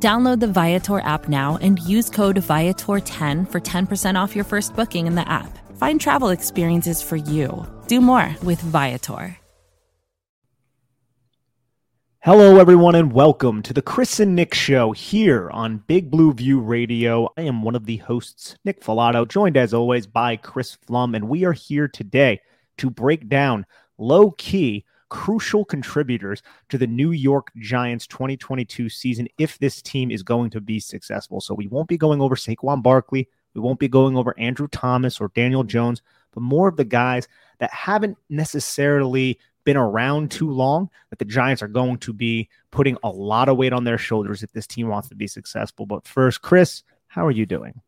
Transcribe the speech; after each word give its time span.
Download 0.00 0.38
the 0.38 0.46
Viator 0.46 1.00
app 1.00 1.28
now 1.28 1.58
and 1.60 1.80
use 1.80 2.08
code 2.08 2.36
Viator10 2.36 3.50
for 3.50 3.60
10% 3.60 4.14
off 4.14 4.36
your 4.36 4.44
first 4.44 4.76
booking 4.76 5.08
in 5.08 5.16
the 5.16 5.28
app. 5.28 5.58
Find 5.76 6.00
travel 6.00 6.28
experiences 6.28 7.02
for 7.02 7.16
you. 7.16 7.66
Do 7.88 8.00
more 8.00 8.32
with 8.44 8.60
Viator. 8.60 9.36
Hello, 12.22 12.58
everyone, 12.58 12.94
and 12.94 13.12
welcome 13.12 13.60
to 13.62 13.72
the 13.72 13.82
Chris 13.82 14.20
and 14.20 14.36
Nick 14.36 14.54
Show 14.54 14.92
here 14.92 15.50
on 15.50 15.82
Big 15.88 16.10
Blue 16.12 16.32
View 16.32 16.60
Radio. 16.60 17.28
I 17.36 17.42
am 17.42 17.62
one 17.62 17.74
of 17.74 17.86
the 17.86 17.96
hosts, 17.96 18.56
Nick 18.64 18.80
Falato, 18.80 19.26
joined 19.26 19.56
as 19.56 19.74
always 19.74 20.06
by 20.06 20.36
Chris 20.36 20.76
Pflum, 20.76 21.16
and 21.16 21.28
we 21.28 21.44
are 21.44 21.52
here 21.52 21.88
today 21.88 22.40
to 22.76 22.90
break 22.90 23.28
down 23.28 23.66
low 23.98 24.32
key 24.32 24.84
crucial 25.08 25.64
contributors 25.64 26.42
to 26.68 26.78
the 26.78 26.86
New 26.86 27.12
York 27.12 27.50
Giants 27.56 28.06
2022 28.06 28.88
season 28.88 29.28
if 29.38 29.58
this 29.58 29.82
team 29.82 30.10
is 30.10 30.22
going 30.22 30.50
to 30.50 30.60
be 30.60 30.80
successful. 30.80 31.40
So 31.40 31.54
we 31.54 31.66
won't 31.66 31.88
be 31.88 31.98
going 31.98 32.20
over 32.20 32.34
Saquon 32.34 32.82
Barkley, 32.82 33.28
we 33.54 33.60
won't 33.60 33.80
be 33.80 33.88
going 33.88 34.16
over 34.16 34.38
Andrew 34.38 34.68
Thomas 34.68 35.20
or 35.20 35.30
Daniel 35.34 35.64
Jones, 35.64 36.02
but 36.32 36.42
more 36.42 36.68
of 36.68 36.76
the 36.76 36.84
guys 36.84 37.28
that 37.58 37.72
haven't 37.72 38.16
necessarily 38.28 39.38
been 39.64 39.76
around 39.76 40.30
too 40.30 40.50
long 40.50 40.88
that 41.10 41.18
the 41.18 41.24
Giants 41.24 41.62
are 41.62 41.68
going 41.68 41.98
to 41.98 42.12
be 42.12 42.48
putting 42.70 42.96
a 43.02 43.10
lot 43.10 43.48
of 43.48 43.56
weight 43.56 43.72
on 43.72 43.84
their 43.84 43.98
shoulders 43.98 44.42
if 44.42 44.52
this 44.52 44.66
team 44.66 44.88
wants 44.88 45.08
to 45.08 45.14
be 45.14 45.26
successful. 45.26 45.84
But 45.84 46.06
first, 46.06 46.40
Chris, 46.42 46.82
how 47.08 47.26
are 47.26 47.30
you 47.30 47.44
doing? 47.44 47.80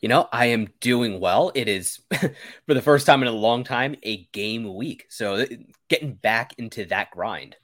You 0.00 0.08
know, 0.08 0.28
I 0.32 0.46
am 0.46 0.68
doing 0.80 1.20
well. 1.20 1.50
It 1.54 1.68
is, 1.68 2.00
for 2.66 2.74
the 2.74 2.82
first 2.82 3.06
time 3.06 3.22
in 3.22 3.28
a 3.28 3.32
long 3.32 3.64
time, 3.64 3.96
a 4.04 4.28
game 4.32 4.74
week. 4.74 5.06
So 5.08 5.34
uh, 5.34 5.46
getting 5.88 6.14
back 6.14 6.54
into 6.58 6.84
that 6.86 7.10
grind. 7.10 7.56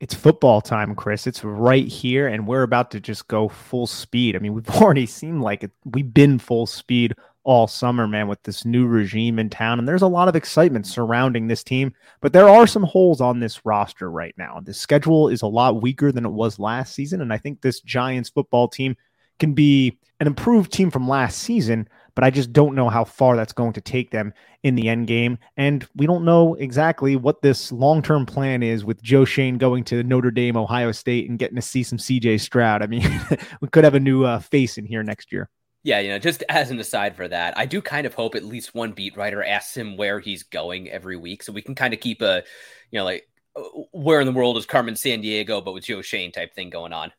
It's 0.00 0.14
football 0.14 0.60
time, 0.60 0.94
Chris. 0.94 1.26
It's 1.26 1.42
right 1.42 1.86
here, 1.86 2.28
and 2.28 2.46
we're 2.46 2.64
about 2.64 2.90
to 2.90 3.00
just 3.00 3.28
go 3.28 3.48
full 3.48 3.86
speed. 3.86 4.36
I 4.36 4.40
mean, 4.40 4.52
we've 4.52 4.68
already 4.82 5.06
seemed 5.06 5.40
like 5.40 5.64
it, 5.64 5.70
we've 5.84 6.12
been 6.12 6.38
full 6.38 6.66
speed 6.66 7.14
all 7.44 7.66
summer, 7.66 8.08
man, 8.08 8.26
with 8.26 8.42
this 8.42 8.64
new 8.64 8.86
regime 8.86 9.38
in 9.38 9.50
town. 9.50 9.78
And 9.78 9.86
there's 9.86 10.02
a 10.02 10.06
lot 10.06 10.28
of 10.28 10.36
excitement 10.36 10.86
surrounding 10.86 11.46
this 11.46 11.62
team, 11.62 11.94
but 12.20 12.32
there 12.32 12.48
are 12.48 12.66
some 12.66 12.82
holes 12.82 13.20
on 13.20 13.38
this 13.38 13.64
roster 13.64 14.10
right 14.10 14.34
now. 14.36 14.60
The 14.64 14.74
schedule 14.74 15.28
is 15.28 15.42
a 15.42 15.46
lot 15.46 15.82
weaker 15.82 16.10
than 16.10 16.24
it 16.24 16.32
was 16.32 16.58
last 16.58 16.94
season. 16.94 17.20
And 17.20 17.32
I 17.32 17.38
think 17.38 17.60
this 17.60 17.80
Giants 17.80 18.30
football 18.30 18.66
team 18.66 18.96
can 19.38 19.54
be 19.54 19.98
an 20.20 20.26
improved 20.26 20.72
team 20.72 20.90
from 20.90 21.08
last 21.08 21.38
season, 21.38 21.88
but 22.14 22.24
I 22.24 22.30
just 22.30 22.52
don't 22.52 22.74
know 22.74 22.88
how 22.88 23.04
far 23.04 23.36
that's 23.36 23.52
going 23.52 23.72
to 23.74 23.80
take 23.80 24.10
them 24.10 24.32
in 24.62 24.74
the 24.76 24.88
end 24.88 25.06
game. 25.06 25.38
And 25.56 25.86
we 25.96 26.06
don't 26.06 26.24
know 26.24 26.54
exactly 26.54 27.16
what 27.16 27.42
this 27.42 27.72
long 27.72 28.02
term 28.02 28.26
plan 28.26 28.62
is 28.62 28.84
with 28.84 29.02
Joe 29.02 29.24
Schoen 29.24 29.58
going 29.58 29.84
to 29.84 30.02
Notre 30.02 30.30
Dame, 30.30 30.56
Ohio 30.56 30.92
State, 30.92 31.28
and 31.28 31.38
getting 31.38 31.56
to 31.56 31.62
see 31.62 31.82
some 31.82 31.98
CJ 31.98 32.40
Stroud. 32.40 32.82
I 32.82 32.86
mean, 32.86 33.02
we 33.60 33.68
could 33.68 33.84
have 33.84 33.94
a 33.94 34.00
new 34.00 34.24
uh, 34.24 34.38
face 34.38 34.78
in 34.78 34.86
here 34.86 35.02
next 35.02 35.32
year. 35.32 35.48
Yeah, 35.82 36.00
you 36.00 36.08
know, 36.08 36.18
just 36.18 36.42
as 36.48 36.70
an 36.70 36.80
aside 36.80 37.14
for 37.14 37.28
that, 37.28 37.58
I 37.58 37.66
do 37.66 37.82
kind 37.82 38.06
of 38.06 38.14
hope 38.14 38.34
at 38.34 38.42
least 38.42 38.74
one 38.74 38.92
beat 38.92 39.18
writer 39.18 39.44
asks 39.44 39.76
him 39.76 39.98
where 39.98 40.18
he's 40.18 40.42
going 40.42 40.88
every 40.88 41.16
week, 41.16 41.42
so 41.42 41.52
we 41.52 41.60
can 41.60 41.74
kind 41.74 41.92
of 41.92 42.00
keep 42.00 42.22
a, 42.22 42.42
you 42.90 42.98
know, 42.98 43.04
like 43.04 43.28
uh, 43.54 43.62
where 43.92 44.20
in 44.20 44.26
the 44.26 44.32
world 44.32 44.56
is 44.56 44.64
Carmen 44.64 44.94
Sandiego, 44.94 45.62
but 45.62 45.74
with 45.74 45.84
Joe 45.84 46.00
Schoen 46.00 46.32
type 46.32 46.54
thing 46.54 46.70
going 46.70 46.94
on. 46.94 47.12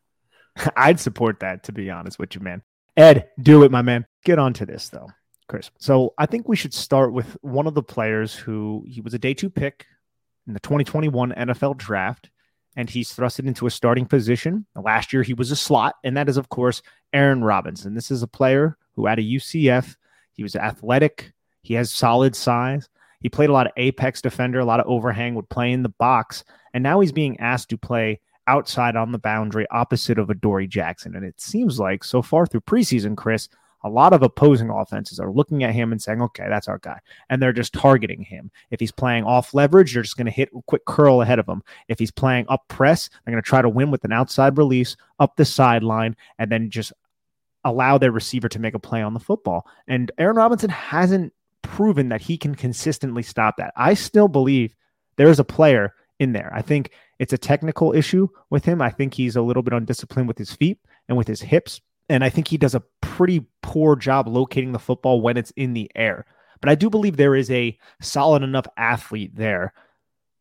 I'd 0.76 1.00
support 1.00 1.40
that, 1.40 1.64
to 1.64 1.72
be 1.72 1.90
honest 1.90 2.18
with 2.18 2.34
you, 2.34 2.40
man. 2.40 2.62
Ed, 2.96 3.28
do 3.40 3.62
it, 3.62 3.70
my 3.70 3.82
man. 3.82 4.06
Get 4.24 4.38
on 4.38 4.54
to 4.54 4.66
this 4.66 4.88
though, 4.88 5.08
Chris. 5.48 5.70
So 5.78 6.14
I 6.18 6.26
think 6.26 6.48
we 6.48 6.56
should 6.56 6.74
start 6.74 7.12
with 7.12 7.36
one 7.42 7.66
of 7.66 7.74
the 7.74 7.82
players 7.82 8.34
who 8.34 8.84
he 8.88 9.00
was 9.00 9.14
a 9.14 9.18
day 9.18 9.34
two 9.34 9.50
pick 9.50 9.86
in 10.46 10.54
the 10.54 10.60
2021 10.60 11.32
NFL 11.32 11.76
draft 11.76 12.30
and 12.76 12.90
he's 12.90 13.12
thrusted 13.12 13.46
into 13.46 13.66
a 13.66 13.70
starting 13.70 14.06
position. 14.06 14.66
Last 14.76 15.12
year, 15.12 15.22
he 15.22 15.34
was 15.34 15.50
a 15.50 15.56
slot, 15.56 15.96
and 16.04 16.16
that 16.16 16.28
is, 16.28 16.36
of 16.36 16.50
course, 16.50 16.82
Aaron 17.12 17.42
Robinson. 17.42 17.94
This 17.94 18.10
is 18.10 18.22
a 18.22 18.28
player 18.28 18.76
who, 18.94 19.06
at 19.06 19.18
a 19.18 19.22
UCF, 19.22 19.96
he 20.34 20.42
was 20.42 20.54
athletic, 20.54 21.32
he 21.62 21.74
has 21.74 21.90
solid 21.90 22.36
size. 22.36 22.88
He 23.20 23.30
played 23.30 23.48
a 23.48 23.54
lot 23.54 23.66
of 23.66 23.72
apex 23.78 24.20
defender, 24.20 24.60
a 24.60 24.64
lot 24.64 24.78
of 24.78 24.86
overhang, 24.86 25.34
would 25.34 25.48
play 25.48 25.72
in 25.72 25.82
the 25.82 25.88
box, 25.88 26.44
and 26.74 26.82
now 26.82 27.00
he's 27.00 27.12
being 27.12 27.40
asked 27.40 27.70
to 27.70 27.78
play 27.78 28.20
outside 28.46 28.96
on 28.96 29.12
the 29.12 29.18
boundary 29.18 29.66
opposite 29.70 30.18
of 30.18 30.30
Adoree 30.30 30.68
Jackson. 30.68 31.14
And 31.14 31.24
it 31.24 31.40
seems 31.40 31.78
like 31.78 32.04
so 32.04 32.22
far 32.22 32.46
through 32.46 32.60
preseason, 32.60 33.16
Chris, 33.16 33.48
a 33.84 33.90
lot 33.90 34.12
of 34.12 34.22
opposing 34.22 34.70
offenses 34.70 35.20
are 35.20 35.30
looking 35.30 35.62
at 35.62 35.74
him 35.74 35.92
and 35.92 36.02
saying, 36.02 36.20
okay, 36.20 36.46
that's 36.48 36.66
our 36.66 36.78
guy. 36.78 36.98
And 37.30 37.40
they're 37.40 37.52
just 37.52 37.72
targeting 37.72 38.22
him. 38.22 38.50
If 38.70 38.80
he's 38.80 38.90
playing 38.90 39.24
off 39.24 39.54
leverage, 39.54 39.94
they're 39.94 40.02
just 40.02 40.16
going 40.16 40.26
to 40.26 40.32
hit 40.32 40.50
a 40.56 40.62
quick 40.62 40.84
curl 40.86 41.22
ahead 41.22 41.38
of 41.38 41.48
him. 41.48 41.62
If 41.88 41.98
he's 41.98 42.10
playing 42.10 42.46
up 42.48 42.66
press, 42.68 43.08
they're 43.08 43.32
going 43.32 43.42
to 43.42 43.48
try 43.48 43.62
to 43.62 43.68
win 43.68 43.90
with 43.90 44.04
an 44.04 44.12
outside 44.12 44.58
release 44.58 44.96
up 45.20 45.36
the 45.36 45.44
sideline 45.44 46.16
and 46.38 46.50
then 46.50 46.70
just 46.70 46.92
allow 47.64 47.98
their 47.98 48.12
receiver 48.12 48.48
to 48.48 48.58
make 48.58 48.74
a 48.74 48.78
play 48.78 49.02
on 49.02 49.14
the 49.14 49.20
football. 49.20 49.66
And 49.86 50.10
Aaron 50.18 50.36
Robinson 50.36 50.70
hasn't 50.70 51.32
proven 51.62 52.08
that 52.08 52.22
he 52.22 52.38
can 52.38 52.54
consistently 52.54 53.22
stop 53.22 53.56
that. 53.58 53.72
I 53.76 53.94
still 53.94 54.28
believe 54.28 54.74
there 55.16 55.28
is 55.28 55.38
a 55.38 55.44
player 55.44 55.94
in 56.18 56.32
there. 56.32 56.50
I 56.54 56.62
think 56.62 56.90
it's 57.18 57.32
a 57.32 57.38
technical 57.38 57.92
issue 57.92 58.28
with 58.50 58.64
him. 58.64 58.82
I 58.82 58.90
think 58.90 59.14
he's 59.14 59.36
a 59.36 59.42
little 59.42 59.62
bit 59.62 59.74
undisciplined 59.74 60.28
with 60.28 60.38
his 60.38 60.52
feet 60.52 60.78
and 61.08 61.16
with 61.16 61.28
his 61.28 61.40
hips. 61.40 61.80
And 62.08 62.22
I 62.22 62.30
think 62.30 62.48
he 62.48 62.56
does 62.56 62.74
a 62.74 62.82
pretty 63.00 63.44
poor 63.62 63.96
job 63.96 64.28
locating 64.28 64.72
the 64.72 64.78
football 64.78 65.20
when 65.20 65.36
it's 65.36 65.50
in 65.52 65.72
the 65.72 65.90
air. 65.94 66.26
But 66.60 66.70
I 66.70 66.74
do 66.74 66.88
believe 66.88 67.16
there 67.16 67.34
is 67.34 67.50
a 67.50 67.76
solid 68.00 68.42
enough 68.42 68.66
athlete 68.76 69.34
there 69.34 69.72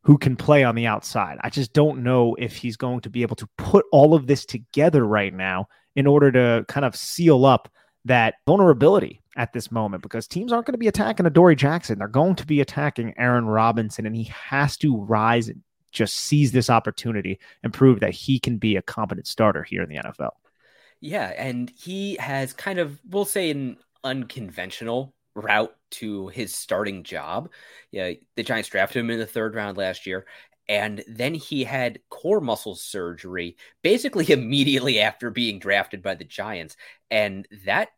who 0.03 0.17
can 0.17 0.35
play 0.35 0.63
on 0.63 0.75
the 0.75 0.85
outside. 0.85 1.39
I 1.41 1.49
just 1.49 1.73
don't 1.73 2.03
know 2.03 2.35
if 2.35 2.55
he's 2.55 2.77
going 2.77 3.01
to 3.01 3.09
be 3.09 3.23
able 3.23 3.35
to 3.37 3.49
put 3.57 3.85
all 3.91 4.13
of 4.13 4.27
this 4.27 4.45
together 4.45 5.05
right 5.05 5.33
now 5.33 5.67
in 5.95 6.05
order 6.05 6.31
to 6.31 6.65
kind 6.67 6.85
of 6.85 6.95
seal 6.95 7.45
up 7.45 7.69
that 8.05 8.35
vulnerability 8.45 9.21
at 9.35 9.51
this 9.51 9.71
moment 9.71 10.03
because 10.03 10.27
teams 10.27 10.53
aren't 10.53 10.67
going 10.67 10.73
to 10.73 10.79
be 10.79 10.87
attacking 10.87 11.25
Adoree 11.25 11.55
Jackson. 11.55 11.97
They're 11.97 12.07
going 12.07 12.35
to 12.35 12.45
be 12.45 12.61
attacking 12.61 13.15
Aaron 13.17 13.45
Robinson, 13.45 14.05
and 14.05 14.15
he 14.15 14.25
has 14.25 14.77
to 14.77 14.95
rise 14.95 15.49
just 15.95 16.15
seize 16.15 16.51
this 16.51 16.69
opportunity 16.69 17.39
and 17.63 17.73
prove 17.73 18.01
that 18.01 18.13
he 18.13 18.39
can 18.39 18.57
be 18.57 18.75
a 18.75 18.81
competent 18.81 19.25
starter 19.25 19.63
here 19.63 19.81
in 19.81 19.89
the 19.89 19.97
NFL. 19.97 20.31
Yeah, 21.01 21.33
and 21.37 21.71
he 21.75 22.15
has 22.17 22.53
kind 22.53 22.79
of, 22.79 22.99
we'll 23.09 23.25
say, 23.25 23.49
an 23.49 23.77
unconventional 24.03 25.13
route 25.35 25.75
to 25.91 26.27
his 26.27 26.53
starting 26.53 27.03
job. 27.03 27.49
Yeah, 27.91 28.13
the 28.35 28.43
Giants 28.43 28.69
drafted 28.69 28.99
him 28.99 29.09
in 29.09 29.19
the 29.19 29.25
third 29.25 29.55
round 29.55 29.77
last 29.77 30.05
year, 30.05 30.25
and 30.67 31.03
then 31.07 31.33
he 31.33 31.63
had 31.63 31.99
core 32.09 32.41
muscle 32.41 32.75
surgery 32.75 33.57
basically 33.81 34.29
immediately 34.31 34.99
after 34.99 35.29
being 35.29 35.59
drafted 35.59 36.01
by 36.01 36.15
the 36.15 36.25
Giants, 36.25 36.75
and 37.09 37.47
that 37.65 37.89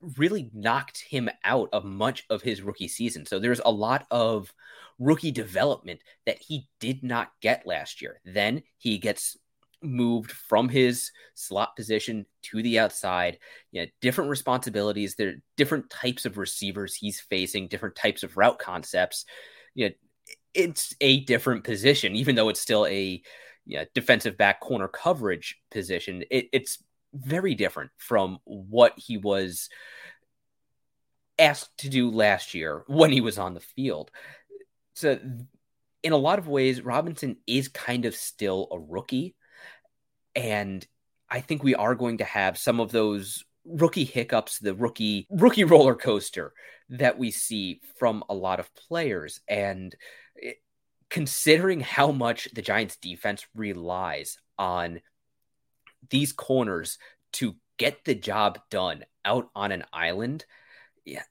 really 0.00 0.50
knocked 0.52 1.02
him 1.08 1.28
out 1.44 1.68
of 1.72 1.84
much 1.84 2.24
of 2.30 2.42
his 2.42 2.62
rookie 2.62 2.88
season. 2.88 3.26
So 3.26 3.38
there's 3.38 3.60
a 3.64 3.70
lot 3.70 4.06
of 4.10 4.52
rookie 4.98 5.30
development 5.30 6.00
that 6.26 6.38
he 6.38 6.68
did 6.80 7.02
not 7.02 7.30
get 7.40 7.66
last 7.66 8.00
year. 8.00 8.20
Then 8.24 8.62
he 8.78 8.98
gets 8.98 9.36
moved 9.82 10.32
from 10.32 10.68
his 10.68 11.10
slot 11.34 11.76
position 11.76 12.26
to 12.42 12.62
the 12.62 12.78
outside. 12.78 13.38
You 13.72 13.82
know, 13.82 13.88
different 14.00 14.30
responsibilities. 14.30 15.14
There 15.14 15.28
are 15.28 15.42
different 15.56 15.90
types 15.90 16.24
of 16.24 16.38
receivers 16.38 16.94
he's 16.94 17.20
facing, 17.20 17.68
different 17.68 17.96
types 17.96 18.22
of 18.22 18.36
route 18.36 18.58
concepts. 18.58 19.24
You 19.74 19.88
know, 19.88 19.94
it's 20.54 20.94
a 21.00 21.20
different 21.20 21.64
position, 21.64 22.16
even 22.16 22.34
though 22.34 22.48
it's 22.48 22.60
still 22.60 22.86
a 22.86 23.22
you 23.66 23.78
know, 23.78 23.84
defensive 23.94 24.36
back 24.36 24.60
corner 24.60 24.88
coverage 24.88 25.58
position. 25.70 26.22
It, 26.30 26.46
it's 26.52 26.82
very 27.14 27.54
different 27.54 27.90
from 27.96 28.38
what 28.44 28.94
he 28.96 29.16
was 29.16 29.68
asked 31.38 31.78
to 31.78 31.88
do 31.88 32.10
last 32.10 32.54
year 32.54 32.84
when 32.86 33.12
he 33.12 33.20
was 33.20 33.38
on 33.38 33.54
the 33.54 33.60
field. 33.60 34.10
So, 34.94 35.18
in 36.02 36.12
a 36.12 36.16
lot 36.16 36.38
of 36.38 36.46
ways, 36.46 36.82
Robinson 36.82 37.36
is 37.46 37.68
kind 37.68 38.04
of 38.04 38.14
still 38.14 38.68
a 38.70 38.78
rookie 38.78 39.34
and 40.36 40.86
I 41.28 41.40
think 41.40 41.64
we 41.64 41.74
are 41.74 41.94
going 41.94 42.18
to 42.18 42.24
have 42.24 42.58
some 42.58 42.78
of 42.78 42.92
those 42.92 43.42
rookie 43.64 44.04
hiccups, 44.04 44.58
the 44.58 44.74
rookie 44.74 45.26
rookie 45.30 45.64
roller 45.64 45.96
coaster 45.96 46.52
that 46.90 47.18
we 47.18 47.30
see 47.32 47.80
from 47.98 48.22
a 48.28 48.34
lot 48.34 48.60
of 48.60 48.72
players. 48.74 49.40
And 49.48 49.96
considering 51.08 51.80
how 51.80 52.12
much 52.12 52.48
the 52.54 52.62
Giants 52.62 52.96
defense 52.96 53.44
relies 53.54 54.38
on 54.58 55.00
these 56.10 56.32
corners 56.32 56.98
to 57.32 57.56
get 57.78 58.04
the 58.04 58.14
job 58.14 58.58
done 58.70 59.04
out 59.24 59.48
on 59.54 59.72
an 59.72 59.84
island, 59.92 60.44
yeah, 61.04 61.22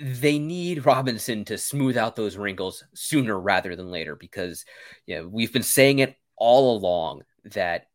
they 0.00 0.38
need 0.38 0.86
Robinson 0.86 1.44
to 1.46 1.58
smooth 1.58 1.96
out 1.96 2.16
those 2.16 2.36
wrinkles 2.36 2.84
sooner 2.94 3.38
rather 3.38 3.76
than 3.76 3.90
later 3.90 4.16
because 4.16 4.64
you 5.06 5.16
know, 5.16 5.28
we've 5.28 5.52
been 5.52 5.62
saying 5.62 5.98
it 5.98 6.16
all 6.36 6.76
along 6.76 7.22
that 7.44 7.86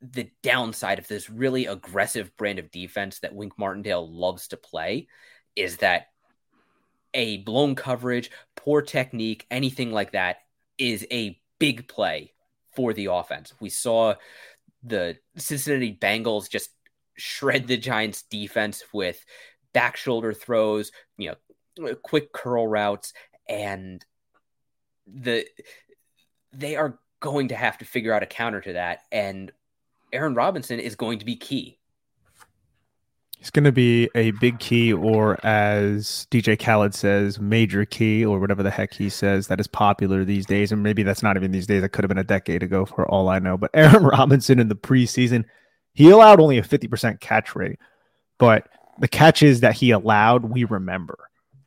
the 0.00 0.30
downside 0.42 0.98
of 0.98 1.08
this 1.08 1.30
really 1.30 1.66
aggressive 1.66 2.36
brand 2.36 2.58
of 2.58 2.70
defense 2.70 3.20
that 3.20 3.34
Wink 3.34 3.52
Martindale 3.56 4.10
loves 4.10 4.48
to 4.48 4.56
play 4.56 5.06
is 5.54 5.78
that 5.78 6.08
a 7.14 7.38
blown 7.38 7.74
coverage, 7.74 8.30
poor 8.56 8.82
technique, 8.82 9.46
anything 9.50 9.92
like 9.92 10.12
that 10.12 10.38
is 10.78 11.06
a 11.10 11.38
big 11.58 11.86
play 11.86 12.32
for 12.74 12.92
the 12.92 13.06
offense. 13.06 13.52
We 13.60 13.68
saw 13.68 14.14
the 14.82 15.16
Cincinnati 15.36 15.96
Bengals 16.00 16.50
just 16.50 16.70
shred 17.16 17.66
the 17.66 17.76
Giants 17.76 18.22
defense 18.30 18.82
with 18.92 19.24
back 19.72 19.96
shoulder 19.96 20.32
throws, 20.32 20.90
you 21.16 21.32
know, 21.78 21.94
quick 22.02 22.32
curl 22.32 22.66
routes 22.66 23.12
and 23.48 24.04
the 25.06 25.46
they 26.52 26.76
are 26.76 26.98
going 27.20 27.48
to 27.48 27.56
have 27.56 27.78
to 27.78 27.84
figure 27.84 28.12
out 28.12 28.22
a 28.22 28.26
counter 28.26 28.60
to 28.60 28.74
that 28.74 29.00
and 29.10 29.52
Aaron 30.12 30.34
Robinson 30.34 30.78
is 30.78 30.96
going 30.96 31.20
to 31.20 31.24
be 31.24 31.36
key. 31.36 31.78
He's 33.42 33.50
going 33.50 33.64
to 33.64 33.72
be 33.72 34.08
a 34.14 34.30
big 34.30 34.60
key, 34.60 34.92
or 34.92 35.44
as 35.44 36.28
DJ 36.30 36.56
Khaled 36.56 36.94
says, 36.94 37.40
major 37.40 37.84
key, 37.84 38.24
or 38.24 38.38
whatever 38.38 38.62
the 38.62 38.70
heck 38.70 38.94
he 38.94 39.08
says 39.08 39.48
that 39.48 39.58
is 39.58 39.66
popular 39.66 40.24
these 40.24 40.46
days. 40.46 40.70
And 40.70 40.84
maybe 40.84 41.02
that's 41.02 41.24
not 41.24 41.36
even 41.36 41.50
these 41.50 41.66
days. 41.66 41.82
That 41.82 41.88
could 41.88 42.04
have 42.04 42.08
been 42.08 42.18
a 42.18 42.24
decade 42.24 42.62
ago, 42.62 42.86
for 42.86 43.04
all 43.10 43.28
I 43.28 43.40
know. 43.40 43.56
But 43.56 43.72
Aaron 43.74 44.04
Robinson 44.04 44.60
in 44.60 44.68
the 44.68 44.76
preseason, 44.76 45.44
he 45.92 46.08
allowed 46.10 46.38
only 46.38 46.56
a 46.58 46.62
50% 46.62 47.18
catch 47.18 47.56
rate, 47.56 47.80
but 48.38 48.68
the 49.00 49.08
catches 49.08 49.58
that 49.58 49.74
he 49.74 49.90
allowed, 49.90 50.44
we 50.44 50.62
remember, 50.62 51.18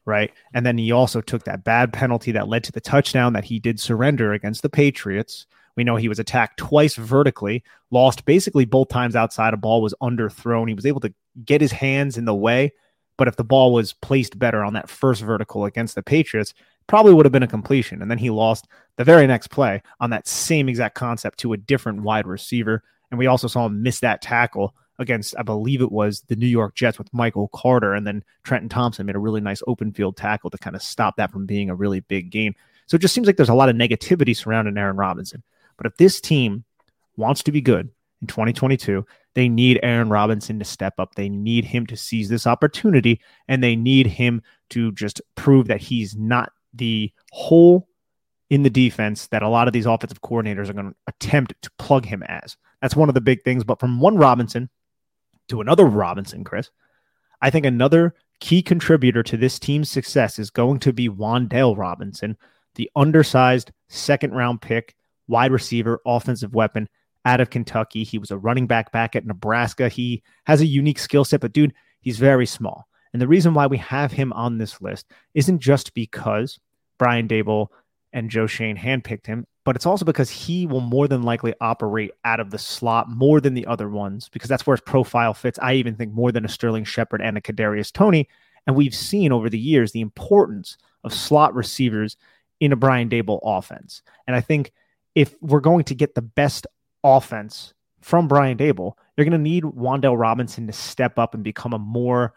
right? 0.05 0.31
And 0.53 0.65
then 0.65 0.77
he 0.77 0.93
also 0.93 1.19
took 1.19 1.43
that 1.43 1.65
bad 1.65 1.91
penalty 1.91 2.31
that 2.31 2.47
led 2.47 2.63
to 2.63 2.71
the 2.71 2.79
touchdown 2.79 3.33
that 3.33 3.43
he 3.43 3.59
did 3.59 3.81
surrender 3.81 4.31
against 4.31 4.61
the 4.61 4.69
Patriots. 4.69 5.45
We 5.75 5.83
know 5.83 5.97
he 5.97 6.07
was 6.07 6.19
attacked 6.19 6.57
twice 6.57 6.95
vertically, 6.95 7.65
lost 7.91 8.23
basically 8.23 8.63
both 8.63 8.87
times 8.87 9.17
outside. 9.17 9.53
A 9.53 9.57
ball 9.57 9.81
was 9.81 9.93
underthrown. 10.01 10.69
He 10.69 10.73
was 10.73 10.85
able 10.85 11.01
to 11.01 11.13
get 11.43 11.61
his 11.61 11.71
hands 11.71 12.17
in 12.17 12.25
the 12.25 12.35
way, 12.35 12.71
but 13.17 13.27
if 13.27 13.35
the 13.35 13.43
ball 13.43 13.73
was 13.73 13.93
placed 13.93 14.37
better 14.37 14.63
on 14.63 14.73
that 14.73 14.89
first 14.89 15.21
vertical 15.21 15.65
against 15.65 15.95
the 15.95 16.03
Patriots, 16.03 16.53
probably 16.87 17.13
would 17.13 17.25
have 17.25 17.33
been 17.33 17.43
a 17.43 17.47
completion. 17.47 18.01
And 18.01 18.11
then 18.11 18.17
he 18.17 18.29
lost 18.29 18.67
the 18.97 19.03
very 19.03 19.27
next 19.27 19.47
play 19.47 19.81
on 19.99 20.09
that 20.11 20.27
same 20.27 20.69
exact 20.69 20.95
concept 20.95 21.39
to 21.39 21.53
a 21.53 21.57
different 21.57 22.01
wide 22.01 22.27
receiver. 22.27 22.83
And 23.11 23.17
we 23.17 23.27
also 23.27 23.47
saw 23.47 23.65
him 23.65 23.81
miss 23.81 23.99
that 24.01 24.21
tackle 24.21 24.75
against, 24.99 25.35
I 25.37 25.43
believe 25.43 25.81
it 25.81 25.91
was 25.91 26.21
the 26.21 26.35
New 26.35 26.47
York 26.47 26.75
Jets 26.75 26.97
with 26.97 27.13
Michael 27.13 27.49
Carter. 27.49 27.93
And 27.93 28.05
then 28.05 28.23
Trenton 28.43 28.69
Thompson 28.69 29.05
made 29.05 29.15
a 29.15 29.19
really 29.19 29.41
nice 29.41 29.61
open 29.67 29.91
field 29.91 30.17
tackle 30.17 30.49
to 30.49 30.57
kind 30.57 30.75
of 30.75 30.81
stop 30.81 31.17
that 31.17 31.31
from 31.31 31.45
being 31.45 31.69
a 31.69 31.75
really 31.75 32.01
big 32.01 32.29
gain. 32.29 32.53
So 32.87 32.95
it 32.95 33.01
just 33.01 33.13
seems 33.13 33.27
like 33.27 33.37
there's 33.37 33.49
a 33.49 33.55
lot 33.55 33.69
of 33.69 33.75
negativity 33.75 34.35
surrounding 34.35 34.77
Aaron 34.77 34.95
Robinson. 34.95 35.43
But 35.77 35.87
if 35.87 35.97
this 35.97 36.21
team 36.21 36.63
wants 37.17 37.43
to 37.43 37.51
be 37.51 37.61
good 37.61 37.89
in 38.21 38.27
2022, 38.27 39.05
they 39.33 39.49
need 39.49 39.79
Aaron 39.83 40.09
Robinson 40.09 40.59
to 40.59 40.65
step 40.65 40.93
up. 40.97 41.15
They 41.15 41.29
need 41.29 41.65
him 41.65 41.85
to 41.87 41.97
seize 41.97 42.29
this 42.29 42.47
opportunity 42.47 43.19
and 43.47 43.63
they 43.63 43.75
need 43.75 44.07
him 44.07 44.41
to 44.71 44.91
just 44.93 45.21
prove 45.35 45.67
that 45.67 45.81
he's 45.81 46.15
not 46.15 46.51
the 46.73 47.11
hole 47.31 47.87
in 48.49 48.63
the 48.63 48.69
defense 48.69 49.27
that 49.27 49.43
a 49.43 49.49
lot 49.49 49.67
of 49.67 49.73
these 49.73 49.85
offensive 49.85 50.21
coordinators 50.21 50.69
are 50.69 50.73
going 50.73 50.91
to 50.91 50.95
attempt 51.07 51.53
to 51.61 51.71
plug 51.77 52.05
him 52.05 52.23
as. 52.23 52.57
That's 52.81 52.95
one 52.95 53.09
of 53.09 53.15
the 53.15 53.21
big 53.21 53.43
things. 53.43 53.63
But 53.63 53.79
from 53.79 53.99
one 53.99 54.17
Robinson 54.17 54.69
to 55.49 55.61
another 55.61 55.85
Robinson, 55.85 56.43
Chris, 56.43 56.69
I 57.41 57.49
think 57.49 57.65
another 57.65 58.15
key 58.39 58.61
contributor 58.61 59.23
to 59.23 59.37
this 59.37 59.59
team's 59.59 59.89
success 59.89 60.39
is 60.39 60.49
going 60.49 60.79
to 60.79 60.93
be 60.93 61.09
Wan'Dale 61.09 61.77
Robinson, 61.77 62.37
the 62.75 62.89
undersized 62.95 63.71
second 63.89 64.33
round 64.33 64.61
pick 64.61 64.95
wide 65.27 65.51
receiver, 65.51 65.99
offensive 66.05 66.53
weapon 66.53 66.87
out 67.25 67.41
of 67.41 67.49
Kentucky. 67.49 68.03
He 68.03 68.17
was 68.17 68.31
a 68.31 68.37
running 68.37 68.67
back 68.67 68.91
back 68.91 69.15
at 69.15 69.25
Nebraska. 69.25 69.89
He 69.89 70.23
has 70.45 70.61
a 70.61 70.65
unique 70.65 70.99
skill 70.99 71.25
set, 71.25 71.41
but 71.41 71.53
dude, 71.53 71.73
he's 72.01 72.19
very 72.19 72.45
small. 72.45 72.87
And 73.11 73.21
the 73.21 73.27
reason 73.27 73.53
why 73.53 73.67
we 73.67 73.77
have 73.77 74.11
him 74.11 74.31
on 74.33 74.57
this 74.57 74.81
list 74.81 75.07
isn't 75.33 75.59
just 75.59 75.93
because 75.93 76.59
Brian 76.97 77.27
Daboll 77.27 77.67
and 78.13 78.29
Joe 78.29 78.47
Schoen 78.47 78.77
handpicked 78.77 79.25
him, 79.25 79.45
but 79.65 79.75
it's 79.75 79.85
also 79.85 80.05
because 80.05 80.29
he 80.29 80.67
will 80.67 80.81
more 80.81 81.07
than 81.07 81.23
likely 81.23 81.53
operate 81.59 82.11
out 82.23 82.39
of 82.39 82.51
the 82.51 82.57
slot 82.57 83.09
more 83.09 83.41
than 83.41 83.53
the 83.53 83.65
other 83.65 83.89
ones 83.89 84.29
because 84.29 84.49
that's 84.49 84.65
where 84.67 84.75
his 84.75 84.81
profile 84.81 85.33
fits. 85.33 85.59
I 85.61 85.73
even 85.73 85.95
think 85.95 86.13
more 86.13 86.31
than 86.31 86.45
a 86.45 86.49
Sterling 86.49 86.83
Shepard 86.83 87.21
and 87.21 87.37
a 87.37 87.41
Kadarius 87.41 87.91
Toney. 87.91 88.29
And 88.67 88.75
we've 88.75 88.95
seen 88.95 89.31
over 89.31 89.49
the 89.49 89.59
years 89.59 89.91
the 89.91 90.01
importance 90.01 90.77
of 91.03 91.13
slot 91.13 91.53
receivers 91.53 92.17
in 92.59 92.71
a 92.71 92.75
Brian 92.75 93.09
Daboll 93.09 93.39
offense. 93.43 94.01
And 94.27 94.35
I 94.35 94.41
think 94.41 94.71
if 95.13 95.35
we're 95.41 95.59
going 95.59 95.85
to 95.85 95.95
get 95.95 96.15
the 96.15 96.21
best 96.21 96.67
offense 97.05 97.73
from 98.01 98.27
Brian 98.27 98.57
Daboll, 98.57 98.93
you're 99.15 99.25
going 99.25 99.31
to 99.31 99.37
need 99.37 99.63
Wan'Dale 99.63 100.19
Robinson 100.19 100.67
to 100.67 100.73
step 100.73 101.17
up 101.17 101.33
and 101.33 101.43
become 101.43 101.73
a 101.73 101.79
more 101.79 102.33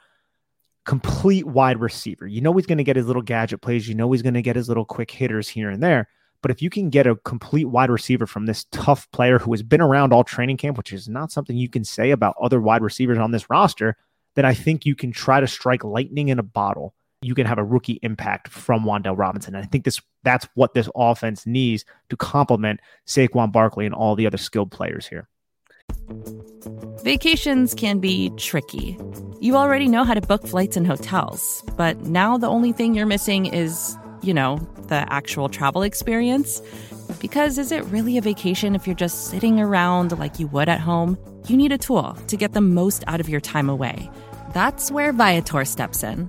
complete 0.85 1.47
wide 1.47 1.81
receiver. 1.81 2.26
You 2.26 2.41
know 2.41 2.53
he's 2.55 2.67
going 2.67 2.79
to 2.79 2.85
get 2.85 2.97
his 2.97 3.06
little 3.06 3.23
gadget 3.23 3.61
plays. 3.61 3.88
You 3.88 3.94
know 3.94 4.11
he's 4.12 4.23
going 4.23 4.35
to 4.35 4.43
get 4.43 4.56
his 4.56 4.69
little 4.69 4.85
quick 4.85 5.11
hitters 5.11 5.49
here 5.49 5.70
and 5.70 5.82
there. 5.82 6.09
But 6.41 6.50
if 6.50 6.62
you 6.62 6.70
can 6.70 6.88
get 6.88 7.06
a 7.06 7.17
complete 7.17 7.67
wide 7.67 7.91
receiver 7.91 8.26
from 8.26 8.47
this 8.47 8.65
tough 8.70 9.11
player 9.11 9.38
who 9.38 9.53
has 9.53 9.62
been 9.62 9.81
around 9.81 10.12
all 10.12 10.23
training 10.23 10.56
camp, 10.56 10.76
which 10.76 10.93
is 10.93 11.09
not 11.09 11.32
something 11.32 11.56
you 11.56 11.69
can 11.69 11.85
say 11.85 12.11
about 12.11 12.37
other 12.41 12.61
wide 12.61 12.82
receivers 12.82 13.19
on 13.19 13.32
this 13.32 13.50
roster, 13.50 13.97
then 14.35 14.44
I 14.44 14.55
think 14.55 14.87
you 14.87 14.94
can 14.94 15.11
try 15.11 15.41
to 15.41 15.47
strike 15.47 15.82
lightning 15.82 16.29
in 16.29 16.38
a 16.38 16.44
bottle 16.44 16.94
you 17.20 17.35
can 17.35 17.47
have 17.47 17.59
a 17.59 17.65
rookie 17.65 17.99
impact 18.03 18.49
from 18.49 18.85
Wan'Dale 18.85 19.19
Robinson. 19.19 19.55
And 19.55 19.65
I 19.65 19.67
think 19.67 19.85
this 19.85 20.00
that's 20.23 20.49
what 20.55 20.75
this 20.75 20.88
offense 20.94 21.47
needs 21.47 21.85
to 22.11 22.17
complement 22.17 22.81
Saquon 23.06 23.53
Barkley 23.53 23.87
and 23.87 23.94
all 23.94 24.15
the 24.15 24.26
other 24.26 24.38
skilled 24.38 24.70
players 24.70 25.06
here. 25.06 25.29
Vacations 27.03 27.75
can 27.75 27.99
be 27.99 28.31
tricky. 28.37 28.99
You 29.41 29.56
already 29.56 29.88
know 29.88 30.05
how 30.05 30.15
to 30.15 30.20
book 30.20 30.47
flights 30.47 30.76
and 30.76 30.87
hotels, 30.87 31.65
but 31.76 32.00
now 32.03 32.37
the 32.37 32.49
only 32.49 32.73
thing 32.73 32.94
you're 32.94 33.06
missing 33.06 33.47
is, 33.47 33.97
you 34.23 34.35
know, 34.35 34.59
the 34.88 35.11
actual 35.12 35.49
travel 35.49 35.82
experience. 35.82 36.61
Because 37.20 37.59
is 37.59 37.73
it 37.73 37.85
really 37.87 38.19
a 38.19 38.20
vacation 38.20 38.75
if 38.75 38.87
you're 38.87 38.94
just 38.94 39.29
sitting 39.29 39.61
around 39.61 40.17
like 40.19 40.38
you 40.38 40.47
would 40.49 40.69
at 40.69 40.81
home? 40.81 41.17
You 41.47 41.56
need 41.56 41.73
a 41.73 41.79
tool 41.79 42.12
to 42.12 42.37
get 42.37 42.53
the 42.53 42.61
most 42.61 43.03
out 43.06 43.20
of 43.20 43.29
your 43.29 43.41
time 43.41 43.69
away. 43.69 44.11
That's 44.53 44.91
where 44.91 45.12
Viator 45.12 45.65
steps 45.65 46.03
in 46.03 46.29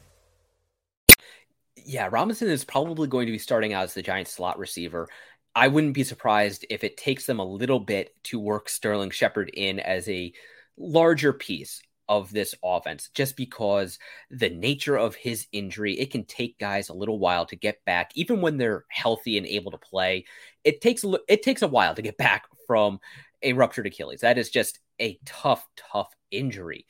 yeah, 1.91 2.07
Robinson 2.09 2.49
is 2.49 2.63
probably 2.63 3.07
going 3.07 3.25
to 3.25 3.33
be 3.33 3.37
starting 3.37 3.73
out 3.73 3.83
as 3.83 3.93
the 3.93 4.01
Giants 4.01 4.31
slot 4.31 4.57
receiver. 4.57 5.09
I 5.53 5.67
wouldn't 5.67 5.93
be 5.93 6.05
surprised 6.05 6.65
if 6.69 6.85
it 6.85 6.95
takes 6.95 7.25
them 7.25 7.39
a 7.39 7.45
little 7.45 7.81
bit 7.81 8.15
to 8.25 8.39
work 8.39 8.69
Sterling 8.69 9.09
Shepard 9.09 9.49
in 9.53 9.79
as 9.81 10.07
a 10.07 10.31
larger 10.77 11.33
piece 11.33 11.81
of 12.07 12.31
this 12.31 12.55
offense 12.63 13.09
just 13.13 13.35
because 13.35 13.99
the 14.29 14.49
nature 14.49 14.97
of 14.97 15.15
his 15.15 15.47
injury 15.51 15.99
it 15.99 16.11
can 16.11 16.25
take 16.25 16.57
guys 16.59 16.89
a 16.89 16.93
little 16.93 17.19
while 17.19 17.45
to 17.45 17.55
get 17.57 17.83
back. 17.85 18.11
Even 18.15 18.39
when 18.39 18.57
they're 18.57 18.85
healthy 18.89 19.37
and 19.37 19.45
able 19.45 19.71
to 19.71 19.77
play 19.77 20.23
it 20.63 20.81
takes 20.81 21.03
a 21.03 21.19
it 21.27 21.43
takes 21.43 21.61
a 21.61 21.67
while 21.67 21.93
to 21.93 22.01
get 22.01 22.17
back 22.17 22.45
from 22.67 22.99
a 23.43 23.53
ruptured 23.53 23.87
Achilles. 23.87 24.21
That 24.21 24.37
is 24.37 24.49
just 24.49 24.79
a 24.99 25.19
tough 25.25 25.67
tough 25.91 26.09
injury 26.31 26.85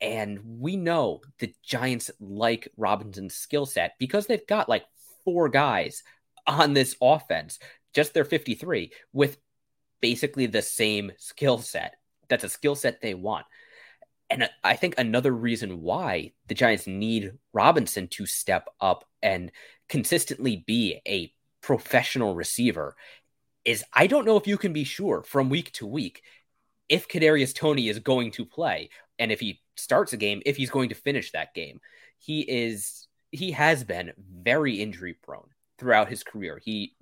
and 0.00 0.40
we 0.44 0.76
know 0.76 1.20
the 1.38 1.54
Giants 1.62 2.10
like 2.20 2.68
Robinson's 2.76 3.34
skill 3.34 3.66
set 3.66 3.92
because 3.98 4.26
they've 4.26 4.46
got 4.46 4.68
like 4.68 4.84
four 5.24 5.48
guys 5.48 6.02
on 6.46 6.74
this 6.74 6.96
offense, 7.00 7.58
just 7.94 8.14
their 8.14 8.24
53, 8.24 8.92
with 9.12 9.38
basically 10.00 10.46
the 10.46 10.62
same 10.62 11.12
skill 11.18 11.58
set. 11.58 11.96
That's 12.28 12.44
a 12.44 12.48
skill 12.48 12.74
set 12.74 13.00
they 13.00 13.14
want. 13.14 13.46
And 14.30 14.48
I 14.62 14.76
think 14.76 14.94
another 14.96 15.32
reason 15.32 15.82
why 15.82 16.32
the 16.48 16.54
Giants 16.54 16.86
need 16.86 17.32
Robinson 17.52 18.08
to 18.08 18.26
step 18.26 18.68
up 18.80 19.04
and 19.22 19.52
consistently 19.88 20.64
be 20.66 21.00
a 21.06 21.32
professional 21.60 22.34
receiver 22.34 22.96
is 23.64 23.84
I 23.92 24.06
don't 24.06 24.26
know 24.26 24.36
if 24.36 24.46
you 24.46 24.58
can 24.58 24.72
be 24.72 24.84
sure 24.84 25.22
from 25.22 25.48
week 25.48 25.72
to 25.72 25.86
week 25.86 26.22
if 26.88 27.08
Kadarius 27.08 27.54
Toney 27.54 27.88
is 27.88 27.98
going 27.98 28.30
to 28.32 28.44
play 28.44 28.90
and 29.18 29.32
if 29.32 29.40
he 29.40 29.60
starts 29.76 30.12
a 30.12 30.16
game, 30.16 30.42
if 30.46 30.56
he's 30.56 30.70
going 30.70 30.88
to 30.88 30.94
finish 30.94 31.32
that 31.32 31.54
game. 31.54 31.80
He 32.18 32.40
is 32.40 33.06
he 33.30 33.50
has 33.52 33.84
been 33.84 34.12
very 34.18 34.80
injury 34.80 35.14
prone 35.22 35.48
throughout 35.78 36.08
his 36.08 36.22
career. 36.22 36.60
He 36.62 36.94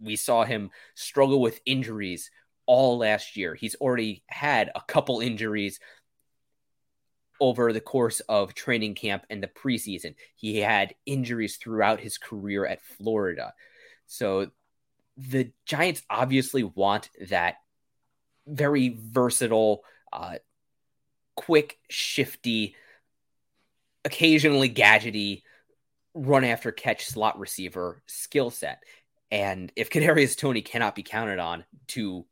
we 0.00 0.16
saw 0.16 0.44
him 0.44 0.70
struggle 0.94 1.40
with 1.40 1.60
injuries 1.64 2.30
all 2.66 2.98
last 2.98 3.36
year. 3.36 3.54
He's 3.54 3.76
already 3.76 4.22
had 4.26 4.70
a 4.74 4.82
couple 4.86 5.20
injuries 5.20 5.80
over 7.40 7.72
the 7.72 7.80
course 7.80 8.20
of 8.20 8.54
training 8.54 8.94
camp 8.94 9.24
and 9.30 9.42
the 9.42 9.48
preseason. 9.48 10.14
He 10.34 10.58
had 10.58 10.94
injuries 11.04 11.56
throughout 11.56 12.00
his 12.00 12.18
career 12.18 12.66
at 12.66 12.82
Florida. 12.82 13.54
So 14.06 14.50
the 15.16 15.52
Giants 15.64 16.02
obviously 16.10 16.62
want 16.62 17.10
that 17.28 17.56
very 18.46 18.98
versatile, 19.00 19.82
uh, 20.12 20.36
quick, 21.36 21.78
shifty, 21.88 22.74
occasionally 24.04 24.70
gadgety 24.70 25.42
run 26.14 26.44
after 26.44 26.72
catch 26.72 27.06
slot 27.06 27.38
receiver 27.38 28.02
skill 28.06 28.50
set. 28.50 28.82
And 29.30 29.70
if 29.76 29.90
Kadarius 29.90 30.36
Toney 30.36 30.62
cannot 30.62 30.94
be 30.94 31.02
counted 31.02 31.38
on 31.38 31.64
to 31.88 32.26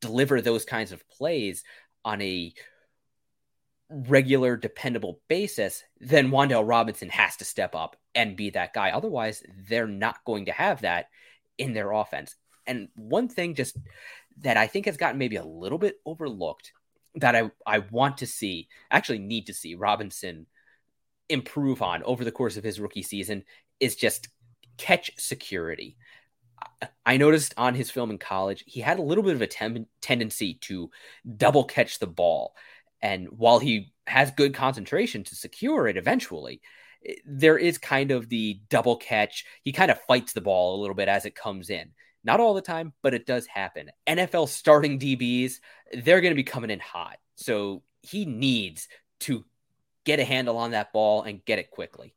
deliver 0.00 0.40
those 0.40 0.64
kinds 0.64 0.92
of 0.92 1.08
plays 1.08 1.62
on 2.04 2.20
a 2.22 2.52
regular, 3.88 4.56
dependable 4.56 5.20
basis, 5.28 5.84
then 6.00 6.30
Wan'Dale 6.30 6.66
Robinson 6.66 7.08
has 7.10 7.36
to 7.36 7.44
step 7.44 7.74
up 7.74 7.96
and 8.14 8.36
be 8.36 8.50
that 8.50 8.72
guy. 8.72 8.90
Otherwise, 8.90 9.42
they're 9.68 9.86
not 9.86 10.24
going 10.24 10.46
to 10.46 10.52
have 10.52 10.80
that 10.82 11.06
in 11.58 11.72
their 11.72 11.92
offense. 11.92 12.34
And 12.66 12.88
one 12.96 13.28
thing 13.28 13.54
just 13.54 13.76
that 14.38 14.56
I 14.56 14.66
think 14.66 14.86
has 14.86 14.96
gotten 14.96 15.18
maybe 15.18 15.36
a 15.36 15.44
little 15.44 15.78
bit 15.78 15.96
overlooked 16.04 16.72
that 17.16 17.34
I, 17.34 17.50
I 17.66 17.78
want 17.90 18.18
to 18.18 18.26
see, 18.26 18.68
actually 18.90 19.18
need 19.18 19.46
to 19.46 19.54
see 19.54 19.74
Robinson 19.74 20.46
improve 21.28 21.82
on 21.82 22.02
over 22.04 22.24
the 22.24 22.32
course 22.32 22.56
of 22.56 22.64
his 22.64 22.78
rookie 22.78 23.02
season 23.02 23.44
is 23.80 23.96
just 23.96 24.28
catch 24.76 25.10
security. 25.18 25.96
I 27.04 27.16
noticed 27.16 27.54
on 27.56 27.74
his 27.74 27.90
film 27.90 28.10
in 28.10 28.18
college, 28.18 28.64
he 28.66 28.80
had 28.80 28.98
a 28.98 29.02
little 29.02 29.24
bit 29.24 29.34
of 29.34 29.42
a 29.42 29.46
tem- 29.46 29.86
tendency 30.00 30.54
to 30.62 30.90
double 31.36 31.64
catch 31.64 31.98
the 31.98 32.06
ball. 32.06 32.54
And 33.02 33.28
while 33.30 33.58
he 33.58 33.92
has 34.06 34.30
good 34.30 34.54
concentration 34.54 35.24
to 35.24 35.34
secure 35.34 35.88
it 35.88 35.96
eventually, 35.96 36.60
eh, 37.06 37.14
there 37.26 37.58
is 37.58 37.78
kind 37.78 38.10
of 38.10 38.28
the 38.28 38.60
double 38.68 38.96
catch. 38.96 39.44
He 39.62 39.72
kind 39.72 39.90
of 39.90 40.00
fights 40.02 40.32
the 40.32 40.40
ball 40.40 40.76
a 40.76 40.80
little 40.80 40.96
bit 40.96 41.08
as 41.08 41.24
it 41.24 41.34
comes 41.34 41.70
in. 41.70 41.90
Not 42.26 42.40
all 42.40 42.54
the 42.54 42.60
time, 42.60 42.92
but 43.02 43.14
it 43.14 43.24
does 43.24 43.46
happen. 43.46 43.90
NFL 44.08 44.48
starting 44.48 44.98
DBs, 44.98 45.60
they're 45.92 46.20
going 46.20 46.32
to 46.32 46.36
be 46.36 46.42
coming 46.42 46.70
in 46.70 46.80
hot. 46.80 47.18
So 47.36 47.84
he 48.02 48.24
needs 48.24 48.88
to 49.20 49.44
get 50.04 50.18
a 50.18 50.24
handle 50.24 50.56
on 50.58 50.72
that 50.72 50.92
ball 50.92 51.22
and 51.22 51.44
get 51.44 51.60
it 51.60 51.70
quickly. 51.70 52.14